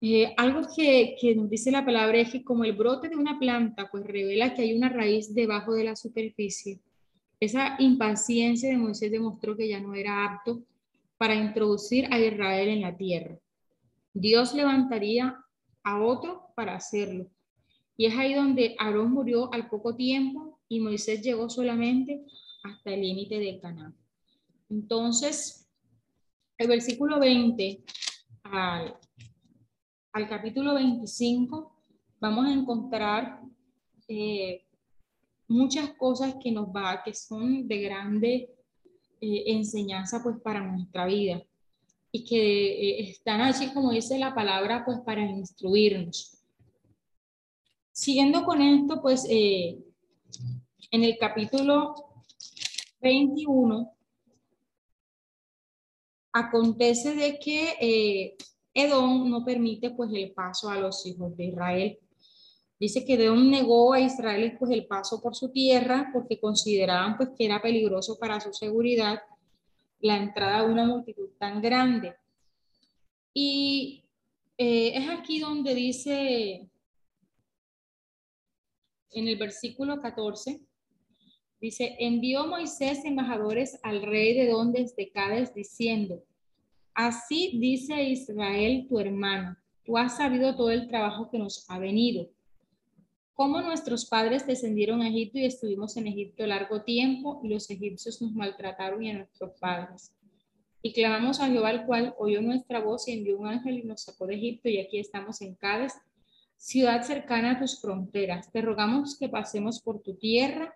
[0.00, 3.38] Eh, algo que, que, nos dice la palabra es que como el brote de una
[3.38, 6.80] planta, pues revela que hay una raíz debajo de la superficie,
[7.38, 10.62] esa impaciencia de Moisés demostró que ya no era apto
[11.18, 13.38] para introducir a Israel en la tierra.
[14.14, 15.36] Dios levantaría
[15.82, 17.26] a otro para hacerlo.
[17.98, 22.24] Y es ahí donde Aarón murió al poco tiempo y Moisés llegó solamente
[22.64, 24.01] hasta el límite de Canaán.
[24.72, 25.68] Entonces,
[26.56, 27.84] el versículo 20
[28.44, 28.98] al,
[30.30, 31.76] capítulo 25
[32.18, 33.42] vamos a encontrar
[34.08, 34.64] eh,
[35.46, 38.50] muchas cosas que nos va, que son de grande
[39.20, 41.42] eh, enseñanza pues para nuestra vida
[42.10, 46.38] y que eh, están allí, como dice la palabra, pues para instruirnos.
[47.92, 49.84] Siguiendo con esto, pues en
[50.90, 51.94] el capítulo
[53.02, 53.91] 21
[56.32, 58.36] acontece de que
[58.74, 61.98] Edom no permite pues el paso a los hijos de Israel.
[62.80, 67.30] Dice que Edom negó a Israel pues, el paso por su tierra porque consideraban pues,
[67.36, 69.20] que era peligroso para su seguridad
[70.00, 72.16] la entrada de una multitud tan grande.
[73.32, 74.04] Y
[74.58, 76.68] eh, es aquí donde dice
[79.12, 80.60] en el versículo 14,
[81.62, 86.22] dice, envió Moisés embajadores al rey de Edom desde Cádiz diciendo,
[86.92, 92.28] así dice Israel tu hermano, tú has sabido todo el trabajo que nos ha venido
[93.34, 98.20] cómo nuestros padres descendieron a Egipto y estuvimos en Egipto largo tiempo y los egipcios
[98.20, 100.12] nos maltrataron y a nuestros padres.
[100.82, 104.02] Y clamamos a Jehová, el cual oyó nuestra voz y envió un ángel y nos
[104.02, 105.92] sacó de Egipto y aquí estamos en Cádiz,
[106.56, 108.50] ciudad cercana a tus fronteras.
[108.52, 110.74] Te rogamos que pasemos por tu tierra,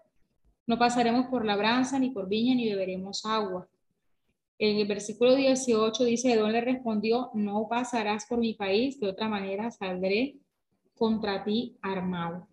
[0.67, 3.69] no pasaremos por labranza ni por viña ni beberemos agua.
[4.59, 9.29] En el versículo 18 dice, Edón le respondió, no pasarás por mi país, de otra
[9.29, 10.37] manera saldré
[10.95, 12.49] contra ti armado.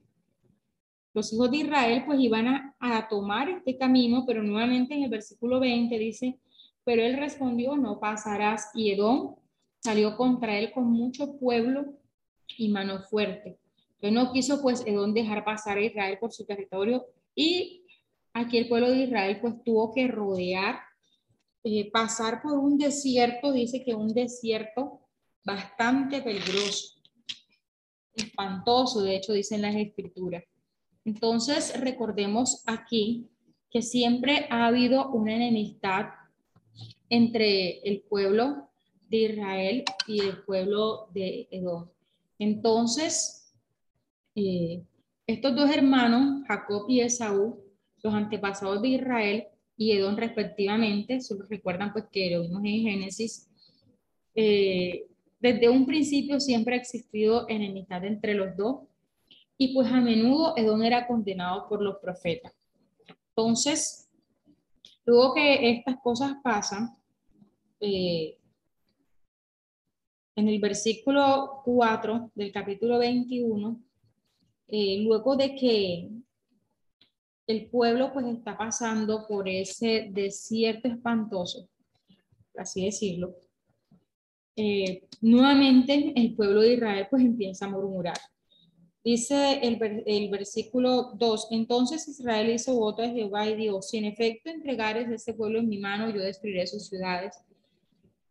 [1.13, 5.59] Los hijos de Israel pues iban a, tomar este camino, pero nuevamente en el versículo
[5.59, 6.39] 20 dice,
[6.83, 8.69] pero él respondió, no pasarás.
[8.73, 9.35] Y Edom
[9.79, 11.85] salió contra él con mucho pueblo
[12.57, 13.59] y mano fuerte.
[14.01, 17.05] Entonces no quiso pues Edom dejar pasar a Israel por su territorio
[17.35, 17.82] y
[18.33, 20.79] aquí el pueblo de Israel pues tuvo que rodear,
[21.63, 24.99] eh, pasar por un desierto, dice que un desierto
[25.45, 26.99] bastante peligroso,
[28.15, 30.43] espantoso, de hecho dicen las escrituras.
[31.05, 33.29] Entonces recordemos aquí
[33.69, 36.07] que siempre ha habido una enemistad
[37.09, 38.69] entre el pueblo
[39.09, 41.89] de Israel y el pueblo de Edom.
[42.39, 43.53] Entonces,
[44.35, 44.83] eh,
[45.27, 47.62] estos dos hermanos, Jacob y Esaú,
[48.03, 49.47] los antepasados de Israel
[49.77, 53.49] y Edom respectivamente, se recuerdan pues que lo vimos en Génesis,
[54.35, 55.07] eh,
[55.39, 58.81] desde un principio siempre ha existido enemistad entre los dos
[59.57, 62.53] y pues a menudo Edom era condenado por los profetas.
[63.29, 64.09] Entonces,
[65.05, 66.95] luego que estas cosas pasan,
[67.79, 68.37] eh,
[70.35, 73.79] en el versículo 4 del capítulo 21,
[74.67, 76.09] eh, luego de que
[77.47, 81.67] el pueblo pues está pasando por ese desierto espantoso,
[82.57, 83.35] así decirlo,
[84.55, 88.17] eh, nuevamente el pueblo de Israel pues empieza a murmurar.
[89.03, 94.49] Dice el, versículo 2, entonces Israel hizo voto a Jehová y dijo, si en efecto
[94.49, 97.35] entregares este pueblo en mi mano, yo destruiré sus ciudades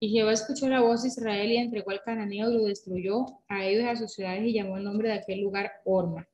[0.01, 3.67] y Jehová escuchó la voz de Israel y entregó al cananeo y lo destruyó a
[3.67, 6.27] ellos y a sus ciudades y llamó el nombre de aquel lugar Orma.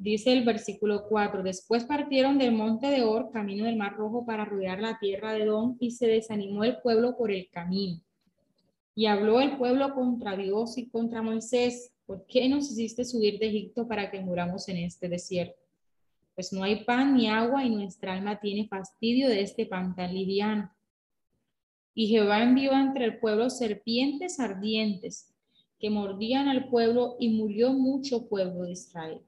[0.00, 4.44] Dice el versículo 4, después partieron del monte de Or, camino del Mar Rojo, para
[4.44, 8.00] rodear la tierra de Don, y se desanimó el pueblo por el camino.
[8.94, 13.48] Y habló el pueblo contra Dios y contra Moisés, ¿por qué nos hiciste subir de
[13.48, 15.60] Egipto para que muramos en este desierto?
[16.36, 20.14] Pues no hay pan ni agua y nuestra alma tiene fastidio de este pan tan
[20.14, 20.70] liviano.
[21.92, 25.34] Y Jehová envió entre el pueblo serpientes ardientes
[25.80, 29.27] que mordían al pueblo y murió mucho pueblo de Israel.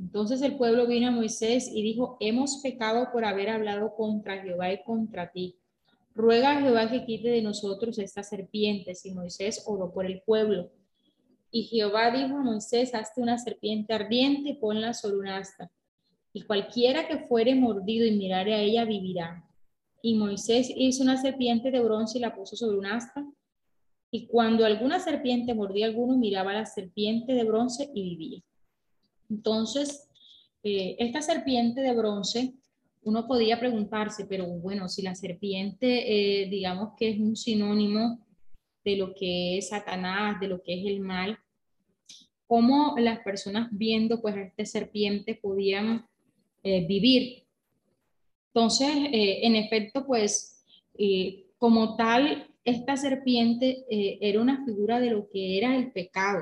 [0.00, 4.72] Entonces el pueblo vino a Moisés y dijo, hemos pecado por haber hablado contra Jehová
[4.72, 5.56] y contra ti.
[6.14, 9.04] Ruega a Jehová que quite de nosotros estas serpientes.
[9.04, 10.70] Y Moisés oró por el pueblo.
[11.50, 15.70] Y Jehová dijo a Moisés, hazte una serpiente ardiente y ponla sobre un asta.
[16.32, 19.44] Y cualquiera que fuere mordido y mirare a ella vivirá.
[20.02, 23.26] Y Moisés hizo una serpiente de bronce y la puso sobre un asta.
[24.10, 28.42] Y cuando alguna serpiente mordía a alguno, miraba a la serpiente de bronce y vivía.
[29.30, 30.08] Entonces,
[30.62, 32.52] eh, esta serpiente de bronce,
[33.02, 38.26] uno podía preguntarse, pero bueno, si la serpiente, eh, digamos que es un sinónimo
[38.84, 41.38] de lo que es Satanás, de lo que es el mal,
[42.46, 46.06] ¿cómo las personas viendo pues a esta serpiente podían
[46.62, 47.44] eh, vivir?
[48.48, 50.64] Entonces, en efecto, pues,
[51.56, 56.40] como tal, esta serpiente era una figura de lo que era el pecado,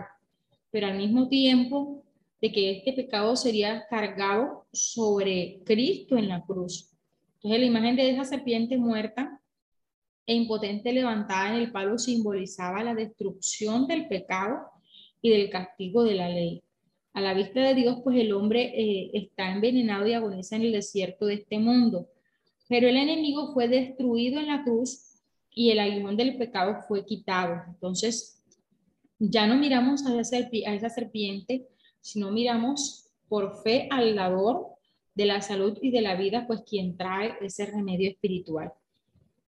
[0.70, 2.02] pero al mismo tiempo
[2.40, 6.90] de que este pecado sería cargado sobre Cristo en la cruz.
[7.36, 9.40] Entonces, la imagen de esa serpiente muerta
[10.26, 14.58] e impotente levantada en el palo simbolizaba la destrucción del pecado
[15.22, 16.62] y del castigo de la ley.
[17.14, 20.72] A la vista de Dios, pues el hombre eh, está envenenado y agoniza en el
[20.72, 22.08] desierto de este mundo.
[22.68, 25.08] Pero el enemigo fue destruido en la cruz
[25.50, 27.62] y el aguijón del pecado fue quitado.
[27.66, 28.44] Entonces,
[29.18, 31.66] ya no miramos a esa, a esa serpiente,
[32.00, 34.68] sino miramos por fe al dador
[35.14, 38.72] de la salud y de la vida, pues quien trae ese remedio espiritual.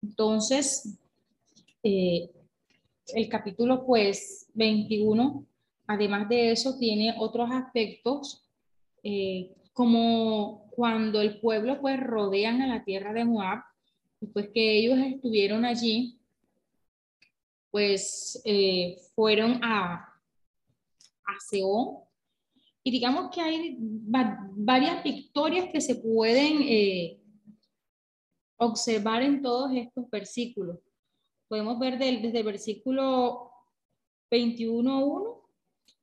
[0.02, 0.98] Entonces,
[1.84, 2.30] eh,
[3.14, 5.46] el capítulo pues 21
[5.88, 8.46] Además de eso, tiene otros aspectos,
[9.04, 13.64] eh, como cuando el pueblo pues rodean a la tierra de Moab,
[14.20, 16.20] después que ellos estuvieron allí,
[17.72, 20.14] pues eh, fueron a,
[21.26, 22.00] a Seón.
[22.88, 27.20] Y digamos que hay varias victorias que se pueden eh,
[28.56, 30.80] observar en todos estos versículos.
[31.50, 33.52] Podemos ver desde el versículo
[34.32, 35.38] 21.1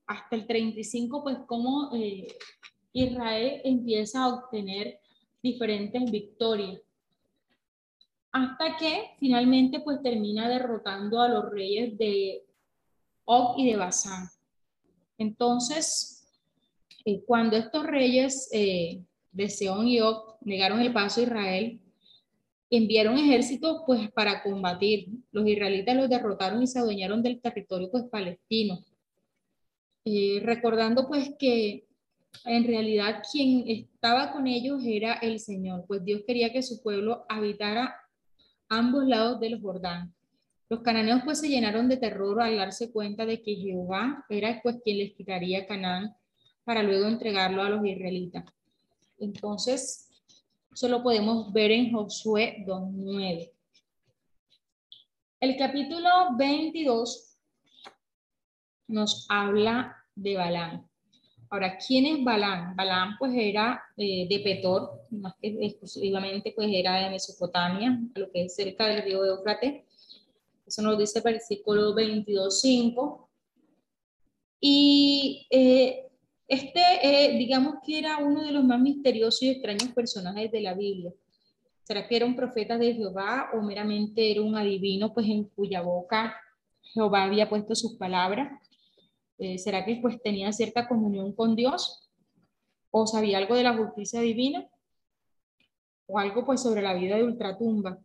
[0.07, 2.27] hasta el 35, pues cómo eh,
[2.93, 5.01] Israel empieza a obtener
[5.43, 6.83] diferentes victorias.
[8.31, 12.45] Hasta que finalmente pues termina derrotando a los reyes de
[13.25, 14.29] Og y de Basán.
[15.17, 16.14] Entonces,
[17.05, 19.03] eh, cuando estos reyes eh,
[19.33, 21.81] de Seón y Og negaron el paso a Israel,
[22.71, 25.09] enviaron ejércitos pues para combatir.
[25.33, 28.85] Los israelitas los derrotaron y se adueñaron del territorio pues palestino.
[30.05, 31.87] Eh, recordando pues que
[32.45, 37.25] en realidad quien estaba con ellos era el Señor, pues Dios quería que su pueblo
[37.29, 37.95] habitara
[38.69, 40.13] ambos lados del Jordán.
[40.69, 44.79] Los cananeos pues se llenaron de terror al darse cuenta de que Jehová era pues
[44.83, 46.15] quien les quitaría Canaán
[46.65, 48.45] para luego entregarlo a los israelitas.
[49.19, 50.11] Entonces,
[50.73, 53.51] eso lo podemos ver en Josué 2.9.
[55.41, 57.37] El capítulo 22
[58.89, 60.89] nos habla de Balán.
[61.51, 62.75] Ahora, ¿quién es Balán?
[62.75, 68.47] Balán pues era eh, de Petor, más que exclusivamente pues era de Mesopotamia, lo que
[68.47, 69.85] es cerca del río Éufrates.
[70.67, 73.29] Eso nos dice el versículo 22.5.
[74.61, 76.09] Y eh,
[76.47, 80.75] este, eh, digamos que era uno de los más misteriosos y extraños personajes de la
[80.75, 81.13] Biblia.
[81.85, 85.83] ¿Será que era un profeta de Jehová o meramente era un adivino, pues en cuya
[85.83, 86.35] boca
[86.83, 88.61] Jehová había puesto sus palabras?
[89.39, 92.11] Eh, ¿Será que pues tenía cierta comunión con Dios?
[92.91, 94.67] ¿O sabía algo de la justicia divina?
[96.07, 97.99] ¿O algo pues sobre la vida de ultratumba?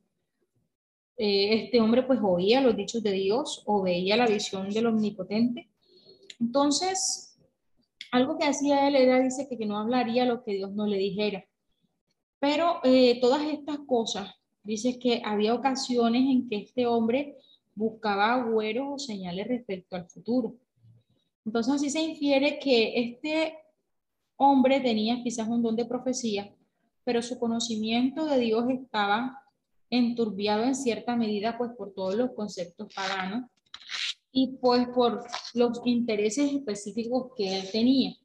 [1.18, 5.70] Eh, este hombre pues oía los dichos de Dios o veía la visión del omnipotente.
[6.40, 7.29] Entonces,
[8.12, 11.46] algo que hacía él era, dice, que, no hablaría lo que Dios no le dijera.
[12.40, 14.34] Pero eh, todas estas cosas,
[14.64, 17.38] dice que había ocasiones en que este hombre
[17.76, 20.56] buscaba agüeros o señales respecto al futuro.
[21.46, 23.58] Entonces así se infiere que este
[24.36, 26.54] hombre tenía quizás un don de profecía,
[27.04, 29.42] pero su conocimiento de Dios estaba
[29.90, 33.50] enturbiado en cierta medida pues por todos los conceptos paganos
[34.32, 35.24] y pues por
[35.54, 38.16] los intereses específicos que él tenía.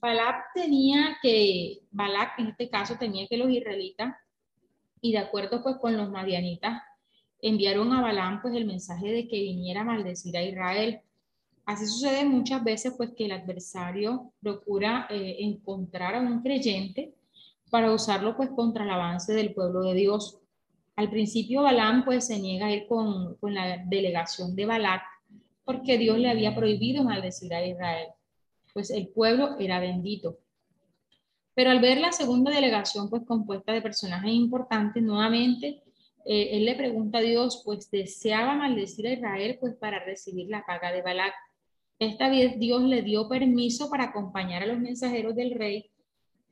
[0.00, 4.14] Balak tenía que, Balak en este caso tenía que los israelitas,
[5.00, 6.82] y de acuerdo pues con los madianitas,
[7.40, 11.00] enviaron a Balaam pues el mensaje de que viniera a maldecir a Israel.
[11.64, 17.14] Así sucede muchas veces pues que el adversario procura eh, encontrar a un creyente
[17.70, 20.38] para usarlo pues contra el avance del pueblo de Dios.
[20.94, 25.02] Al principio Balaam pues se niega a ir con, con la delegación de Balak
[25.66, 28.06] porque Dios le había prohibido maldecir a Israel,
[28.72, 30.38] pues el pueblo era bendito.
[31.54, 35.82] Pero al ver la segunda delegación, pues compuesta de personajes importantes, nuevamente
[36.24, 40.64] eh, él le pregunta a Dios, pues deseaba maldecir a Israel, pues para recibir la
[40.64, 41.34] paga de Balac.
[41.98, 45.90] Esta vez Dios le dio permiso para acompañar a los mensajeros del rey,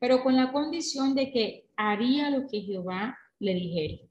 [0.00, 4.08] pero con la condición de que haría lo que Jehová le dijera.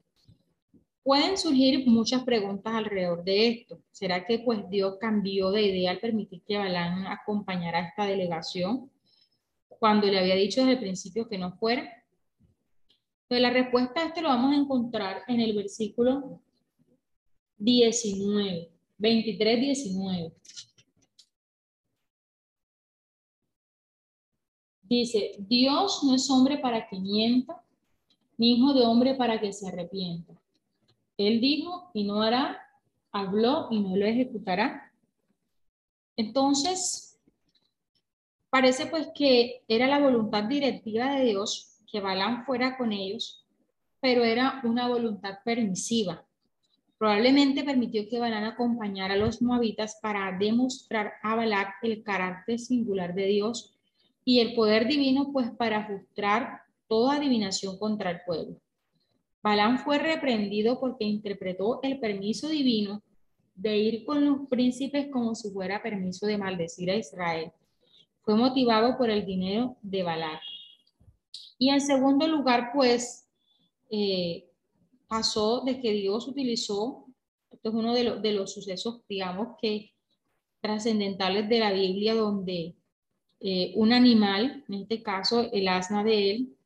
[1.04, 3.78] Pueden surgir muchas preguntas alrededor de esto.
[3.90, 8.90] ¿Será que pues Dios cambió de idea al permitir que Balán acompañara a esta delegación
[9.68, 11.86] cuando le había dicho desde el principio que no fuera?
[13.28, 16.40] Pues la respuesta a esto lo vamos a encontrar en el versículo
[17.58, 20.32] 19, 23, 19.
[24.84, 27.62] Dice, Dios no es hombre para que mienta,
[28.38, 30.40] ni hijo de hombre para que se arrepienta.
[31.16, 32.60] Él dijo y no hará,
[33.12, 34.92] habló y no lo ejecutará.
[36.16, 37.20] Entonces,
[38.50, 43.46] parece pues que era la voluntad directiva de Dios que Balán fuera con ellos,
[44.00, 46.26] pero era una voluntad permisiva.
[46.98, 53.14] Probablemente permitió que Balán acompañara a los moabitas para demostrar a Balac el carácter singular
[53.14, 53.76] de Dios
[54.24, 58.56] y el poder divino, pues para frustrar toda adivinación contra el pueblo.
[59.44, 63.02] Balán fue reprendido porque interpretó el permiso divino
[63.54, 67.52] de ir con los príncipes como si fuera permiso de maldecir a Israel.
[68.22, 70.40] Fue motivado por el dinero de Balak.
[71.58, 73.28] Y en segundo lugar, pues,
[73.90, 74.48] eh,
[75.08, 77.04] pasó de que Dios utilizó,
[77.50, 79.92] esto es uno de, de los sucesos, digamos que
[80.62, 82.76] trascendentales de la Biblia, donde
[83.40, 86.56] eh, un animal, en este caso el asna de él,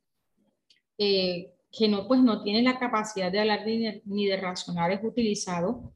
[0.96, 5.92] eh, que no, pues no tiene la capacidad de hablar ni de, razonar, es utilizado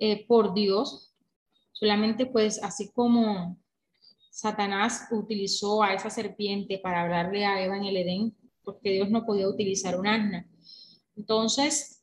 [0.00, 1.14] eh, por Dios.
[1.72, 3.58] Solamente pues así como
[4.30, 9.26] Satanás utilizó a esa serpiente para hablarle a Eva en el Edén, porque Dios no
[9.26, 10.48] podía utilizar un asna.
[11.16, 12.02] Entonces,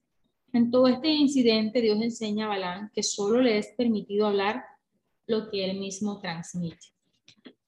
[0.53, 4.64] en todo este incidente, Dios enseña a Balán que solo le es permitido hablar
[5.26, 6.88] lo que él mismo transmite.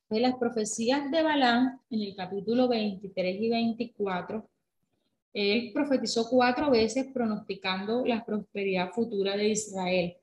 [0.09, 4.50] De las profecías de Balán, en el capítulo 23 y 24,
[5.33, 10.17] él profetizó cuatro veces pronosticando la prosperidad futura de Israel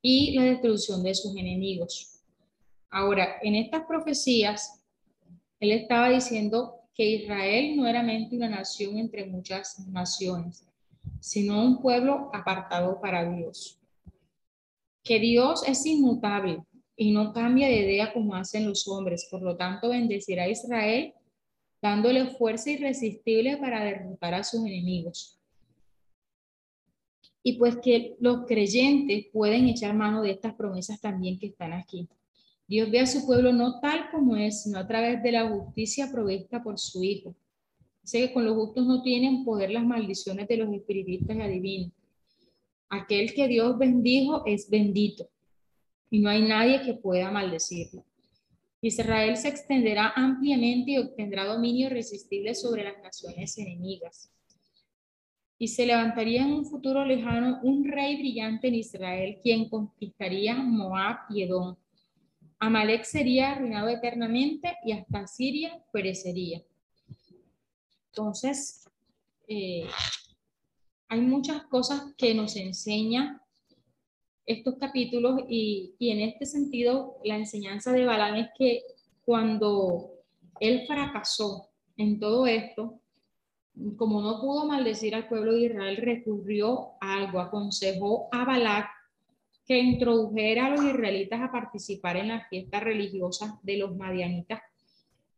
[0.00, 2.20] y la destrucción de sus enemigos.
[2.90, 4.82] Ahora, en estas profecías,
[5.60, 10.64] él estaba diciendo que Israel no era mente una nación entre muchas naciones,
[11.20, 13.80] sino un pueblo apartado para Dios.
[15.02, 16.60] Que Dios es inmutable,
[17.00, 19.28] y no cambia de idea como hacen los hombres.
[19.30, 21.14] Por lo tanto, bendecirá a Israel
[21.80, 25.38] dándole fuerza irresistible para derrotar a sus enemigos.
[27.42, 32.08] Y pues que los creyentes pueden echar mano de estas promesas también que están aquí.
[32.66, 36.10] Dios ve a su pueblo no tal como es, sino a través de la justicia
[36.12, 37.34] provista por su Hijo.
[38.02, 41.92] Dice que con los justos no tienen poder las maldiciones de los espiritistas y adivinos.
[42.90, 45.28] Aquel que Dios bendijo es bendito
[46.10, 48.04] y no hay nadie que pueda maldecirlo.
[48.80, 54.30] Israel se extenderá ampliamente y obtendrá dominio irresistible sobre las naciones enemigas.
[55.58, 61.16] Y se levantaría en un futuro lejano un rey brillante en Israel, quien conquistaría Moab
[61.30, 61.76] y Edom.
[62.60, 66.62] Amalek sería arruinado eternamente y hasta Siria perecería.
[68.12, 68.88] Entonces,
[69.48, 69.88] eh,
[71.08, 73.42] hay muchas cosas que nos enseña
[74.48, 78.82] estos capítulos y, en este sentido la enseñanza de Balán es que
[79.24, 80.10] cuando
[80.58, 81.68] él fracasó
[81.98, 82.98] en todo esto,
[83.96, 88.88] como no pudo maldecir al pueblo de Israel, recurrió a algo, aconsejó a Balac
[89.66, 94.62] que introdujera a los israelitas a participar en las fiestas religiosas de los madianitas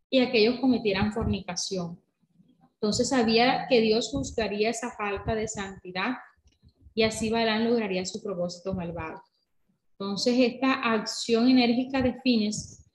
[0.08, 2.00] y aquellos cometieran fornicación.
[2.74, 6.12] Entonces sabía que Dios juzgaría esa falta de santidad
[6.94, 9.22] y así Balán lograría su propósito malvado.
[9.92, 12.86] Entonces, esta acción enérgica de Fines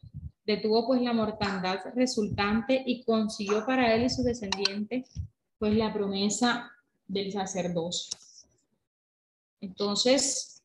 [0.46, 5.10] detuvo pues la mortandad resultante y consiguió para él y sus descendientes
[5.58, 6.72] pues la promesa
[7.08, 8.18] del sacerdocio.
[9.62, 10.64] Entonces,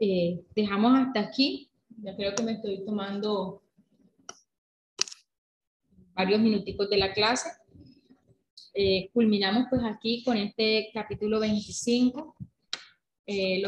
[0.00, 1.70] eh, dejamos hasta aquí.
[2.02, 3.62] Ya creo que me estoy tomando
[6.14, 7.50] varios minuticos de la clase.
[8.74, 12.36] Eh, culminamos pues aquí con este capítulo 25.
[13.26, 13.62] Eh,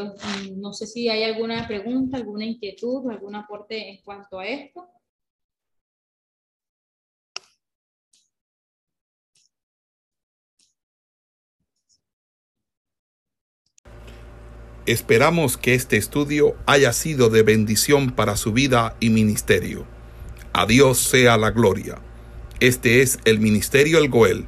[0.55, 4.87] no sé si hay alguna pregunta, alguna inquietud, algún aporte en cuanto a esto.
[14.87, 19.85] Esperamos que este estudio haya sido de bendición para su vida y ministerio.
[20.53, 22.01] A sea la gloria.
[22.59, 24.47] Este es el Ministerio El Goel